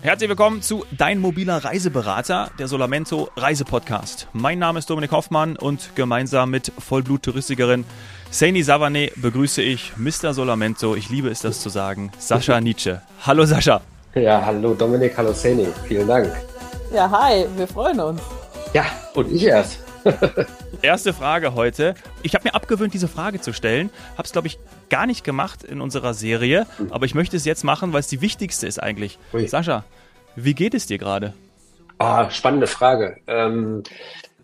Herzlich 0.00 0.28
willkommen 0.28 0.62
zu 0.62 0.86
Dein 0.96 1.18
mobiler 1.18 1.64
Reiseberater, 1.64 2.50
der 2.56 2.68
Solamento 2.68 3.30
Reisepodcast. 3.36 4.28
Mein 4.32 4.60
Name 4.60 4.78
ist 4.78 4.88
Dominik 4.88 5.10
Hoffmann 5.10 5.56
und 5.56 5.90
gemeinsam 5.96 6.50
mit 6.50 6.72
Vollblut-Touristikerin 6.78 7.84
Saini 8.30 8.62
Savane 8.62 9.10
begrüße 9.16 9.60
ich 9.60 9.96
Mr. 9.96 10.34
Solamento, 10.34 10.94
ich 10.94 11.10
liebe 11.10 11.28
es, 11.30 11.40
das 11.40 11.60
zu 11.60 11.68
sagen, 11.68 12.12
Sascha 12.16 12.60
Nietzsche. 12.60 13.02
Hallo 13.26 13.44
Sascha. 13.44 13.80
Ja, 14.14 14.40
hallo 14.46 14.74
Dominik, 14.74 15.16
hallo 15.16 15.32
Saini, 15.32 15.66
vielen 15.88 16.06
Dank. 16.06 16.32
Ja, 16.94 17.10
hi, 17.10 17.46
wir 17.56 17.66
freuen 17.66 17.98
uns. 17.98 18.20
Ja, 18.72 18.84
und 19.14 19.32
ich 19.32 19.42
erst. 19.42 19.80
Erste 20.82 21.12
Frage 21.12 21.54
heute. 21.54 21.94
Ich 22.22 22.34
habe 22.34 22.44
mir 22.44 22.54
abgewöhnt, 22.54 22.94
diese 22.94 23.08
Frage 23.08 23.40
zu 23.40 23.52
stellen. 23.52 23.90
Habe 24.12 24.26
es, 24.26 24.32
glaube 24.32 24.46
ich, 24.46 24.58
gar 24.90 25.06
nicht 25.06 25.24
gemacht 25.24 25.64
in 25.64 25.80
unserer 25.80 26.14
Serie. 26.14 26.66
Mhm. 26.78 26.92
Aber 26.92 27.06
ich 27.06 27.14
möchte 27.14 27.36
es 27.36 27.44
jetzt 27.44 27.64
machen, 27.64 27.92
weil 27.92 28.00
es 28.00 28.08
die 28.08 28.20
wichtigste 28.20 28.66
ist 28.66 28.82
eigentlich. 28.82 29.18
Ui. 29.32 29.46
Sascha, 29.46 29.84
wie 30.36 30.54
geht 30.54 30.74
es 30.74 30.86
dir 30.86 30.98
gerade? 30.98 31.34
Ah, 31.98 32.30
spannende 32.30 32.66
Frage. 32.66 33.16
Ähm, 33.26 33.82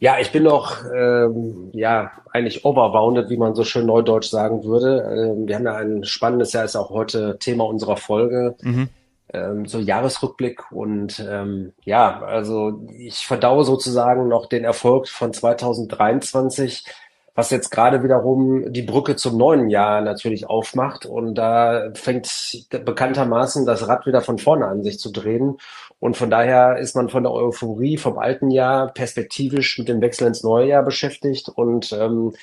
ja, 0.00 0.18
ich 0.18 0.32
bin 0.32 0.42
noch, 0.42 0.84
ähm, 0.92 1.70
ja, 1.72 2.10
eigentlich 2.32 2.64
overbounded, 2.64 3.30
wie 3.30 3.36
man 3.36 3.54
so 3.54 3.64
schön 3.64 3.86
neudeutsch 3.86 4.28
sagen 4.28 4.64
würde. 4.64 5.34
Ähm, 5.36 5.46
wir 5.46 5.56
haben 5.56 5.64
ja 5.64 5.76
ein 5.76 6.04
spannendes 6.04 6.52
Jahr, 6.52 6.64
ist 6.64 6.76
auch 6.76 6.90
heute 6.90 7.38
Thema 7.38 7.64
unserer 7.64 7.96
Folge. 7.96 8.56
Mhm 8.60 8.88
ähm, 9.34 9.66
so 9.66 9.78
Jahresrückblick 9.78 10.70
und 10.70 11.24
ähm, 11.28 11.72
ja, 11.84 12.22
also 12.22 12.86
ich 12.96 13.26
verdaue 13.26 13.64
sozusagen 13.64 14.28
noch 14.28 14.46
den 14.46 14.64
Erfolg 14.64 15.08
von 15.08 15.32
2023, 15.32 16.84
was 17.34 17.50
jetzt 17.50 17.70
gerade 17.70 18.02
wiederum 18.02 18.72
die 18.72 18.82
Brücke 18.82 19.16
zum 19.16 19.36
neuen 19.36 19.68
Jahr 19.68 20.00
natürlich 20.00 20.48
aufmacht 20.48 21.04
und 21.04 21.34
da 21.34 21.90
fängt 21.94 22.66
bekanntermaßen 22.70 23.66
das 23.66 23.88
Rad 23.88 24.06
wieder 24.06 24.20
von 24.20 24.38
vorne 24.38 24.66
an 24.66 24.82
sich 24.82 24.98
zu 24.98 25.10
drehen 25.10 25.58
und 25.98 26.16
von 26.16 26.30
daher 26.30 26.78
ist 26.78 26.94
man 26.94 27.08
von 27.08 27.24
der 27.24 27.32
Euphorie 27.32 27.96
vom 27.96 28.18
alten 28.18 28.50
Jahr 28.50 28.92
perspektivisch 28.92 29.78
mit 29.78 29.88
dem 29.88 30.00
Wechsel 30.00 30.28
ins 30.28 30.44
neue 30.44 30.68
Jahr 30.68 30.84
beschäftigt 30.84 31.48
und 31.48 31.92
ähm, 31.92 32.34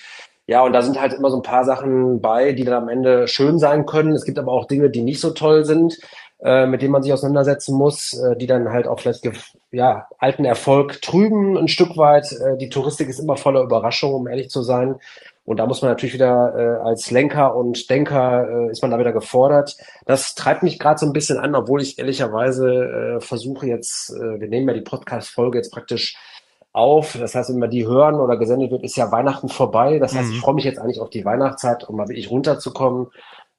ja, 0.47 0.63
und 0.63 0.73
da 0.73 0.81
sind 0.81 0.99
halt 0.99 1.13
immer 1.13 1.29
so 1.29 1.37
ein 1.37 1.43
paar 1.43 1.63
Sachen 1.63 2.19
bei, 2.19 2.51
die 2.51 2.65
dann 2.65 2.83
am 2.83 2.89
Ende 2.89 3.27
schön 3.29 3.57
sein 3.57 3.85
können. 3.85 4.11
Es 4.11 4.25
gibt 4.25 4.37
aber 4.37 4.51
auch 4.51 4.65
Dinge, 4.65 4.89
die 4.89 5.01
nicht 5.01 5.21
so 5.21 5.29
toll 5.29 5.63
sind. 5.63 5.97
Äh, 6.43 6.65
mit 6.65 6.81
denen 6.81 6.91
man 6.91 7.03
sich 7.03 7.13
auseinandersetzen 7.13 7.75
muss, 7.75 8.13
äh, 8.13 8.35
die 8.35 8.47
dann 8.47 8.71
halt 8.71 8.87
auch 8.87 8.99
vielleicht 8.99 9.29
ja, 9.71 10.07
alten 10.17 10.43
Erfolg 10.43 10.99
trüben 11.03 11.55
ein 11.55 11.67
Stück 11.67 11.97
weit. 11.97 12.31
Äh, 12.31 12.57
die 12.57 12.69
Touristik 12.69 13.09
ist 13.09 13.19
immer 13.19 13.37
voller 13.37 13.61
Überraschungen, 13.61 14.15
um 14.15 14.27
ehrlich 14.27 14.49
zu 14.49 14.63
sein. 14.63 14.95
Und 15.45 15.57
da 15.57 15.67
muss 15.67 15.83
man 15.83 15.91
natürlich 15.91 16.15
wieder 16.15 16.53
äh, 16.55 16.87
als 16.87 17.11
Lenker 17.11 17.55
und 17.55 17.91
Denker 17.91 18.47
äh, 18.49 18.71
ist 18.71 18.81
man 18.81 18.89
da 18.89 18.97
wieder 18.97 19.13
gefordert. 19.13 19.77
Das 20.05 20.33
treibt 20.33 20.63
mich 20.63 20.79
gerade 20.79 20.99
so 20.99 21.05
ein 21.05 21.13
bisschen 21.13 21.37
an, 21.37 21.53
obwohl 21.53 21.79
ich 21.79 21.99
ehrlicherweise 21.99 23.17
äh, 23.17 23.21
versuche 23.21 23.67
jetzt, 23.67 24.09
äh, 24.09 24.39
wir 24.39 24.47
nehmen 24.47 24.67
ja 24.67 24.73
die 24.73 24.81
Podcast-Folge 24.81 25.59
jetzt 25.59 25.71
praktisch 25.71 26.17
auf. 26.73 27.17
Das 27.19 27.35
heißt, 27.35 27.49
wenn 27.49 27.59
man 27.59 27.69
die 27.69 27.85
hören 27.85 28.15
oder 28.15 28.37
gesendet 28.37 28.71
wird, 28.71 28.83
ist 28.83 28.95
ja 28.95 29.11
Weihnachten 29.11 29.49
vorbei. 29.49 29.99
Das 29.99 30.15
heißt, 30.15 30.29
mhm. 30.29 30.35
ich 30.35 30.39
freue 30.39 30.55
mich 30.55 30.63
jetzt 30.63 30.79
eigentlich 30.79 31.01
auf 31.01 31.09
die 31.11 31.25
Weihnachtszeit, 31.25 31.87
um 31.87 31.97
mal 31.97 32.07
wirklich 32.07 32.31
runterzukommen 32.31 33.07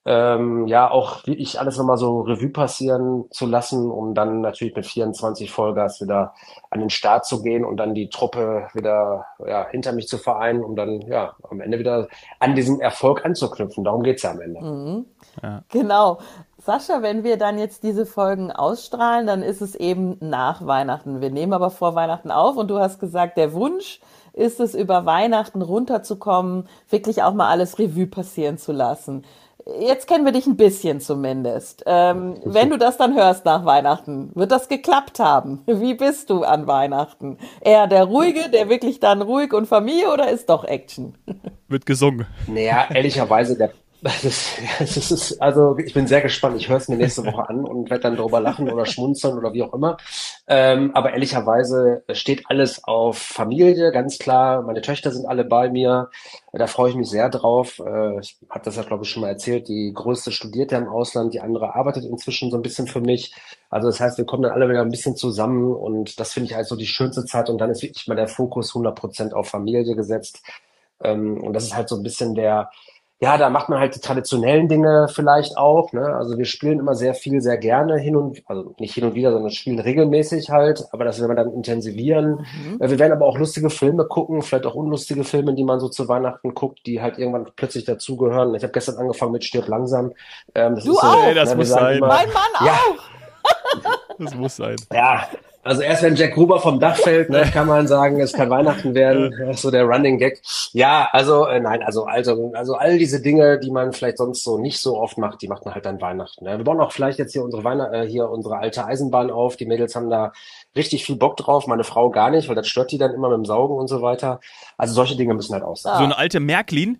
ähm, 0.05 0.67
ja 0.67 0.91
auch 0.91 1.27
wirklich 1.27 1.61
alles 1.61 1.78
nochmal 1.78 1.97
so 1.97 2.22
Revue 2.22 2.48
passieren 2.48 3.25
zu 3.31 3.47
lassen, 3.47 3.89
um 3.89 4.14
dann 4.14 4.41
natürlich 4.41 4.75
mit 4.75 4.84
24 4.84 5.53
Vollgas 5.53 6.00
wieder 6.00 6.34
an 6.70 6.81
den 6.81 6.91
Start 6.91 7.25
zu 7.25 7.42
gehen 7.42 7.64
und 7.64 7.77
dann 7.77 7.95
die 7.95 8.08
Truppe 8.08 8.67
wieder 8.75 9.27
ja, 9.47 9.69
hinter 9.70 9.92
mich 9.92 10.08
zu 10.08 10.19
vereinen, 10.19 10.64
um 10.64 10.75
dann 10.75 11.03
ja 11.03 11.34
am 11.48 11.61
Ende 11.61 11.78
wieder 11.78 12.08
an 12.41 12.56
diesem 12.56 12.80
Erfolg 12.80 13.25
anzuknüpfen. 13.25 13.84
Darum 13.84 14.03
geht's 14.03 14.23
ja 14.23 14.33
am 14.33 14.41
Ende. 14.41 14.61
Mhm. 14.61 15.06
Ja. 15.41 15.62
Genau. 15.69 16.19
Sascha, 16.58 17.03
wenn 17.03 17.25
wir 17.25 17.39
dann 17.39 17.58
jetzt 17.58 17.83
diese 17.83 18.06
Folgen 18.06 18.50
ausstrahlen, 18.50 19.27
dann 19.27 19.42
ist 19.42 19.62
es 19.62 19.75
eben 19.75 20.17
nach 20.20 20.67
Weihnachten. 20.67 21.20
Wir 21.20 21.30
nehmen 21.30 21.53
aber 21.53 21.70
vor 21.70 21.95
Weihnachten 21.95 22.30
auf 22.30 22.56
und 22.56 22.69
du 22.69 22.78
hast 22.78 22.98
gesagt, 22.98 23.36
der 23.36 23.53
Wunsch 23.53 24.00
ist 24.33 24.61
es, 24.61 24.75
über 24.75 25.05
Weihnachten 25.05 25.61
runterzukommen, 25.61 26.69
wirklich 26.89 27.23
auch 27.23 27.34
mal 27.34 27.51
alles 27.51 27.79
Revue 27.79 28.07
passieren 28.07 28.58
zu 28.58 28.73
lassen 28.73 29.24
jetzt 29.80 30.06
kennen 30.06 30.24
wir 30.24 30.33
dich 30.33 30.46
ein 30.46 30.56
bisschen 30.56 31.00
zumindest. 31.00 31.83
Ähm, 31.86 32.36
wenn 32.45 32.70
du 32.70 32.78
das 32.78 32.96
dann 32.96 33.14
hörst 33.14 33.45
nach 33.45 33.64
Weihnachten, 33.64 34.30
wird 34.34 34.52
das 34.52 34.68
geklappt 34.68 35.18
haben? 35.18 35.62
Wie 35.67 35.95
bist 35.95 36.30
du 36.30 36.42
an 36.42 36.67
Weihnachten? 36.67 37.39
Eher 37.61 37.86
der 37.86 38.05
Ruhige, 38.05 38.51
der 38.51 38.68
wirklich 38.68 39.01
dann 39.01 39.22
ruhig 39.22 39.52
und 39.52 39.67
Familie 39.67 40.12
oder 40.12 40.30
ist 40.30 40.48
doch 40.48 40.64
Action? 40.64 41.14
Wird 41.68 41.86
gesungen. 41.86 42.27
Naja, 42.48 42.86
ehrlicherweise, 42.92 43.56
der 43.56 43.70
das, 44.02 44.57
das 44.79 44.96
ist, 44.96 45.40
also 45.40 45.79
ich 45.79 45.95
bin 45.95 46.07
sehr 46.07 46.20
gespannt. 46.20 46.57
Ich 46.57 46.68
höre 46.68 46.77
es 46.77 46.89
mir 46.89 46.96
nächste 46.96 47.24
Woche 47.27 47.48
an 47.48 47.64
und 47.64 47.89
werde 47.89 48.02
dann 48.02 48.17
darüber 48.17 48.40
lachen 48.40 48.70
oder 48.70 48.85
schmunzeln 48.85 49.39
oder 49.39 49.52
wie 49.52 49.63
auch 49.63 49.73
immer. 49.73 49.96
Ähm, 50.48 50.90
aber 50.95 51.13
ehrlicherweise 51.13 52.02
steht 52.13 52.45
alles 52.48 52.83
auf 52.85 53.18
Familie, 53.18 53.92
ganz 53.92 54.18
klar. 54.18 54.63
Meine 54.63 54.80
Töchter 54.80 55.13
sind 55.13 55.27
alle 55.27 55.45
bei 55.45 55.70
mir. 55.70 56.11
Da 56.52 56.67
freue 56.67 56.90
ich 56.90 56.96
mich 56.96 57.08
sehr 57.08 57.29
drauf. 57.30 57.79
Äh, 57.79 58.20
ich 58.20 58.39
habe 58.51 58.64
das 58.64 58.77
ja, 58.77 58.83
glaube 58.83 59.05
ich, 59.05 59.11
schon 59.11 59.23
mal 59.23 59.29
erzählt. 59.29 59.68
Die 59.68 59.92
größte 59.95 60.33
studiert 60.33 60.73
ja 60.73 60.79
im 60.79 60.89
Ausland, 60.89 61.33
die 61.33 61.40
andere 61.40 61.74
arbeitet 61.74 62.05
inzwischen 62.05 62.51
so 62.51 62.57
ein 62.57 62.63
bisschen 62.63 62.89
für 62.89 63.01
mich. 63.01 63.34
Also 63.70 63.89
das 63.89 64.01
heißt, 64.01 64.19
wir 64.19 64.27
kommen 64.27 64.42
dann 64.42 64.52
alle 64.52 64.69
wieder 64.69 64.83
ein 64.83 64.90
bisschen 64.90 65.17
zusammen 65.17 65.74
und 65.74 66.19
das 66.19 66.33
finde 66.33 66.51
ich 66.51 66.57
halt 66.57 66.67
so 66.67 66.77
die 66.77 66.86
schönste 66.86 67.24
Zeit. 67.24 67.48
Und 67.48 67.58
dann 67.58 67.70
ist 67.70 67.83
wirklich 67.83 68.08
mal 68.08 68.17
der 68.17 68.29
Fokus 68.29 68.70
100 68.70 68.98
Prozent 68.98 69.34
auf 69.34 69.48
Familie 69.48 69.95
gesetzt. 69.95 70.42
Ähm, 71.02 71.42
und 71.42 71.52
das 71.52 71.64
ist 71.64 71.77
halt 71.77 71.89
so 71.89 71.96
ein 71.96 72.02
bisschen 72.02 72.34
der, 72.34 72.70
ja, 73.22 73.38
da 73.38 73.50
macht 73.50 73.68
man 73.68 73.78
halt 73.78 73.94
die 73.94 74.00
traditionellen 74.00 74.66
Dinge 74.66 75.06
vielleicht 75.08 75.56
auch. 75.56 75.92
Ne? 75.92 76.05
Also 76.05 76.38
wir 76.38 76.44
spielen 76.44 76.80
immer 76.80 76.96
sehr 76.96 77.14
viel, 77.14 77.40
sehr 77.40 77.56
gerne 77.56 77.96
hin 77.96 78.16
und 78.16 78.42
also 78.46 78.74
nicht 78.80 78.94
hin 78.94 79.05
und 79.05 79.14
wieder, 79.14 79.30
sondern 79.30 79.52
spielen 79.52 79.78
regelmäßig 79.78 80.50
halt. 80.50 80.84
Aber 80.90 81.05
das 81.05 81.20
werden 81.20 81.30
wir 81.30 81.36
dann 81.36 81.52
intensivieren. 81.52 82.44
Mhm. 82.64 82.80
Wir 82.80 82.98
werden 82.98 83.12
aber 83.12 83.27
auch 83.27 83.38
lustige 83.38 83.70
Filme 83.70 84.06
gucken, 84.06 84.42
vielleicht 84.42 84.66
auch 84.66 84.74
unlustige 84.74 85.22
Filme, 85.22 85.55
die 85.55 85.62
man 85.62 85.78
so 85.78 85.88
zu 85.88 86.08
Weihnachten 86.08 86.52
guckt, 86.52 86.80
die 86.84 87.00
halt 87.00 87.16
irgendwann 87.16 87.46
plötzlich 87.55 87.84
dazugehören. 87.84 88.56
Ich 88.56 88.64
habe 88.64 88.72
gestern 88.72 88.96
angefangen 88.96 89.30
mit 89.30 89.44
Stirb 89.44 89.68
langsam. 89.68 90.10
Ähm, 90.56 90.74
das 90.74 90.83
du 90.83 90.90
ist 90.90 91.00
so, 91.00 91.06
auch? 91.06 91.24
Ey, 91.24 91.34
das 91.34 91.50
ne, 91.50 91.56
muss 91.56 91.68
sein. 91.68 91.98
Immer, 91.98 92.08
mein 92.08 92.27
Mann 92.27 92.66
ja. 92.66 92.72
auch. 92.72 93.98
das 94.18 94.34
muss 94.34 94.56
sein. 94.56 94.77
Ja, 94.92 95.28
also 95.62 95.83
erst 95.83 96.02
wenn 96.02 96.17
Jack 96.17 96.34
Gruber 96.34 96.61
vom 96.61 96.80
Dach 96.80 96.96
fällt, 96.96 97.30
ne, 97.30 97.42
kann 97.52 97.68
man 97.68 97.86
sagen, 97.86 98.20
es 98.20 98.33
kann 98.33 98.50
Weihnachten 98.50 98.95
werden. 98.95 99.33
Das 99.39 99.56
ist 99.56 99.62
so 99.62 99.70
der 99.70 99.84
Running 99.84 100.18
Gag. 100.18 100.42
Ja, 100.73 101.08
also 101.12 101.46
äh, 101.46 101.61
nein, 101.61 101.83
also 101.83 102.05
also 102.05 102.52
also 102.55 102.74
all 102.74 102.98
diese 102.98 103.23
Dinge, 103.23 103.61
die 103.61 103.70
man 103.70 103.92
vielleicht 103.92 104.18
sonst 104.18 104.42
so 104.42 104.58
nicht 104.58 104.80
so 104.80 104.98
oft 104.98 105.18
macht, 105.18 105.40
die 105.40 105.48
macht 105.48 105.64
man 105.64 105.74
halt 105.74 105.86
dann 105.86 106.01
Weihnachten. 106.01 106.45
Ne? 106.45 106.58
Wir 106.58 106.64
bauen 106.64 106.80
auch 106.80 106.92
vielleicht 106.92 107.18
jetzt 107.18 107.33
hier 107.33 107.45
unsere 107.45 107.62
Weihnacht, 107.62 107.92
äh, 107.92 108.06
hier 108.06 108.28
unsere 108.28 108.58
alte 108.58 108.84
Eisenbahn 108.84 109.30
auf. 109.30 109.56
Die 109.56 109.67
Mädels 109.67 109.95
haben 109.95 110.11
da 110.11 110.33
richtig 110.74 111.06
viel 111.06 111.17
Bock 111.17 111.36
drauf. 111.36 111.67
Meine 111.68 111.84
Frau 111.84 112.11
gar 112.11 112.30
nicht, 112.30 112.48
weil 112.48 112.56
das 112.56 112.67
stört 112.67 112.90
die 112.90 112.98
dann 112.98 113.14
immer 113.14 113.28
mit 113.28 113.39
dem 113.39 113.45
Saugen 113.45 113.77
und 113.77 113.86
so 113.86 114.02
weiter. 114.02 114.40
Also 114.77 114.95
solche 114.95 115.17
Dinge 115.17 115.34
müssen 115.34 115.52
halt 115.52 115.64
auch 115.64 115.77
sein. 115.77 115.98
So 115.98 116.05
eine 116.05 116.18
alte 116.18 116.40
Märklin, 116.40 116.98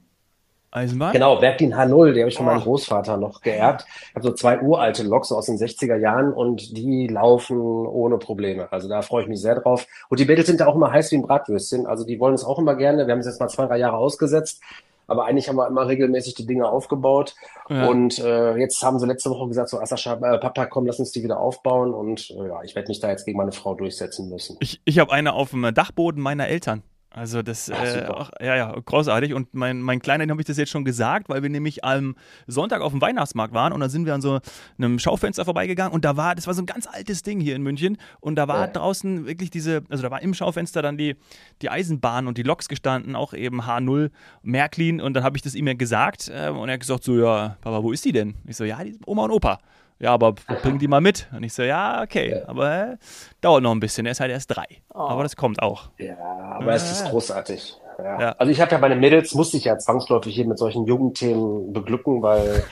Eisenbahn? 0.72 1.12
Genau, 1.12 1.36
Bertin 1.36 1.74
H0, 1.74 2.12
die 2.12 2.20
habe 2.20 2.30
ich 2.30 2.36
von 2.36 2.46
oh. 2.46 2.50
meinem 2.50 2.62
Großvater 2.62 3.18
noch 3.18 3.42
geerbt. 3.42 3.84
Ich 4.08 4.14
habe 4.14 4.26
so 4.26 4.32
zwei 4.32 4.60
uralte 4.60 5.02
Loks 5.02 5.30
aus 5.30 5.46
den 5.46 5.58
60er 5.58 5.96
Jahren 5.96 6.32
und 6.32 6.76
die 6.76 7.06
laufen 7.06 7.58
ohne 7.58 8.18
Probleme. 8.18 8.72
Also 8.72 8.88
da 8.88 9.02
freue 9.02 9.22
ich 9.22 9.28
mich 9.28 9.40
sehr 9.40 9.60
drauf. 9.60 9.86
Und 10.08 10.18
die 10.18 10.24
Mädels 10.24 10.46
sind 10.46 10.60
ja 10.60 10.66
auch 10.66 10.74
immer 10.74 10.90
heiß 10.90 11.12
wie 11.12 11.16
ein 11.16 11.22
Bratwürstchen. 11.22 11.86
Also 11.86 12.04
die 12.04 12.18
wollen 12.18 12.34
es 12.34 12.44
auch 12.44 12.58
immer 12.58 12.74
gerne. 12.74 13.06
Wir 13.06 13.12
haben 13.12 13.20
es 13.20 13.26
jetzt 13.26 13.38
mal 13.38 13.48
zwei, 13.48 13.66
drei 13.66 13.78
Jahre 13.78 13.98
ausgesetzt. 13.98 14.62
Aber 15.06 15.26
eigentlich 15.26 15.48
haben 15.48 15.56
wir 15.56 15.66
immer 15.66 15.88
regelmäßig 15.88 16.34
die 16.34 16.46
Dinge 16.46 16.68
aufgebaut. 16.68 17.34
Ja. 17.68 17.86
Und 17.88 18.18
äh, 18.18 18.56
jetzt 18.56 18.82
haben 18.82 18.98
sie 18.98 19.06
letzte 19.06 19.28
Woche 19.28 19.48
gesagt, 19.48 19.68
so 19.68 19.78
Asascha, 19.78 20.14
äh, 20.14 20.38
Papa, 20.38 20.64
komm, 20.66 20.86
lass 20.86 21.00
uns 21.00 21.12
die 21.12 21.22
wieder 21.22 21.38
aufbauen. 21.38 21.92
Und 21.92 22.30
äh, 22.30 22.48
ja, 22.48 22.62
ich 22.62 22.74
werde 22.74 22.88
mich 22.88 23.00
da 23.00 23.10
jetzt 23.10 23.26
gegen 23.26 23.36
meine 23.36 23.52
Frau 23.52 23.74
durchsetzen 23.74 24.30
müssen. 24.30 24.56
Ich, 24.60 24.80
ich 24.86 24.98
habe 24.98 25.12
eine 25.12 25.34
auf 25.34 25.50
dem 25.50 25.74
Dachboden 25.74 26.22
meiner 26.22 26.48
Eltern. 26.48 26.82
Also 27.14 27.42
das, 27.42 27.70
Ach, 27.70 27.84
äh, 27.84 28.06
auch, 28.06 28.30
ja, 28.40 28.56
ja, 28.56 28.72
großartig. 28.72 29.34
Und 29.34 29.52
mein, 29.54 29.82
mein 29.82 30.00
Kleiner, 30.00 30.26
habe 30.30 30.40
ich 30.40 30.46
das 30.46 30.56
jetzt 30.56 30.70
schon 30.70 30.84
gesagt, 30.84 31.28
weil 31.28 31.42
wir 31.42 31.50
nämlich 31.50 31.84
am 31.84 32.16
Sonntag 32.46 32.80
auf 32.80 32.92
dem 32.92 33.02
Weihnachtsmarkt 33.02 33.52
waren 33.52 33.72
und 33.72 33.80
da 33.80 33.88
sind 33.88 34.06
wir 34.06 34.14
an 34.14 34.22
so 34.22 34.40
einem 34.78 34.98
Schaufenster 34.98 35.44
vorbeigegangen 35.44 35.92
und 35.92 36.04
da 36.04 36.16
war, 36.16 36.34
das 36.34 36.46
war 36.46 36.54
so 36.54 36.62
ein 36.62 36.66
ganz 36.66 36.86
altes 36.86 37.22
Ding 37.22 37.40
hier 37.40 37.54
in 37.54 37.62
München 37.62 37.98
und 38.20 38.37
da 38.37 38.48
war 38.48 38.66
ja. 38.66 38.66
draußen 38.69 39.26
wirklich 39.26 39.50
diese, 39.50 39.82
also 39.90 40.02
da 40.02 40.10
war 40.10 40.22
im 40.22 40.32
Schaufenster 40.32 40.81
dann 40.81 40.96
die, 40.96 41.16
die 41.60 41.69
Eisenbahn 41.69 42.26
und 42.26 42.38
die 42.38 42.42
Loks 42.42 42.69
gestanden, 42.69 43.14
auch 43.14 43.34
eben 43.34 43.62
H0 43.62 44.10
Märklin 44.42 45.00
und 45.00 45.14
dann 45.14 45.25
habe 45.25 45.37
ich 45.37 45.42
das 45.42 45.54
ihm 45.54 45.66
ja 45.66 45.75
gesagt 45.75 46.31
äh, 46.32 46.48
und 46.48 46.69
er 46.69 46.75
hat 46.75 46.81
gesagt 46.81 47.04
so, 47.04 47.14
ja, 47.16 47.56
Papa, 47.60 47.82
wo 47.82 47.92
ist 47.92 48.04
die 48.04 48.12
denn? 48.12 48.34
Ich 48.46 48.56
so, 48.56 48.64
ja, 48.64 48.82
die 48.82 48.98
Oma 49.04 49.25
und 49.25 49.32
Opa 49.32 49.58
ja, 50.02 50.12
aber 50.12 50.32
bring 50.62 50.81
die 50.81 50.88
mal 50.88 51.00
mit. 51.00 51.28
Und 51.34 51.44
ich 51.44 51.54
so, 51.54 51.62
ja, 51.62 52.02
okay, 52.02 52.32
ja. 52.32 52.49
aber 52.49 52.93
äh, 52.93 52.96
dauert 53.40 53.62
noch 53.62 53.70
ein 53.70 53.78
bisschen. 53.78 54.04
Er 54.04 54.12
ist 54.12 54.20
halt 54.20 54.32
erst 54.32 54.54
drei. 54.54 54.66
Oh. 54.93 54.99
Aber 54.99 55.22
das 55.22 55.37
kommt 55.37 55.62
auch. 55.62 55.90
Ja, 55.96 56.16
aber 56.19 56.75
es 56.75 56.90
ist 56.90 57.04
großartig. 57.08 57.76
Ja. 57.99 58.20
ja. 58.20 58.28
Also 58.32 58.50
ich 58.50 58.60
habe 58.60 58.72
ja 58.72 58.78
meine 58.78 58.96
Mädels, 58.96 59.32
musste 59.34 59.56
ich 59.56 59.64
ja 59.64 59.78
zwangsläufig 59.78 60.34
hier 60.34 60.46
mit 60.46 60.58
solchen 60.58 60.87
Jugendthemen 60.87 61.72
beglücken, 61.72 62.20
weil 62.20 62.64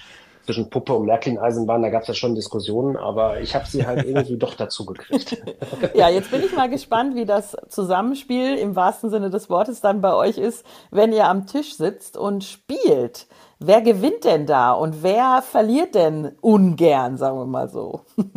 zwischen 0.51 0.69
Puppe 0.69 0.95
und 0.95 1.07
Märklin-Eisenbahn, 1.07 1.81
da 1.81 1.91
gab 1.91 2.03
es 2.03 2.09
ja 2.09 2.15
schon 2.15 2.35
Diskussionen, 2.35 2.97
aber 2.97 3.41
ich 3.41 3.55
habe 3.55 3.67
sie 3.67 3.87
halt 3.87 4.05
irgendwie 4.05 4.37
doch 4.39 4.55
dazu 4.55 4.85
gekriegt. 4.85 5.41
ja, 5.95 6.09
jetzt 6.09 6.33
bin 6.33 6.43
ich 6.43 6.57
mal 6.57 6.69
gespannt, 6.69 7.15
wie 7.15 7.25
das 7.25 7.57
Zusammenspiel 7.69 8.57
im 8.57 8.75
wahrsten 8.75 9.11
Sinne 9.11 9.31
des 9.31 9.49
Wortes 9.49 9.81
dann 9.81 10.01
bei 10.01 10.13
euch 10.13 10.39
ist, 10.39 10.67
wenn 10.91 11.13
ihr 11.13 11.29
am 11.29 11.47
Tisch 11.47 11.77
sitzt 11.77 12.17
und 12.17 12.43
spielt. 12.43 13.29
Wer 13.61 13.81
gewinnt 13.81 14.25
denn 14.25 14.47
da 14.47 14.73
und 14.73 15.05
wer 15.05 15.41
verliert 15.43 15.95
denn 15.95 16.33
ungern, 16.41 17.17
sagen 17.17 17.39
wir 17.39 17.47
mal 17.47 17.69
so? 17.69 18.01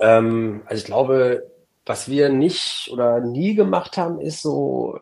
Ähm, 0.00 0.62
also 0.66 0.80
ich 0.80 0.84
glaube, 0.86 1.46
was 1.86 2.08
wir 2.08 2.28
nicht 2.28 2.90
oder 2.92 3.20
nie 3.20 3.54
gemacht 3.54 3.96
haben, 3.96 4.20
ist 4.20 4.42
so 4.42 4.98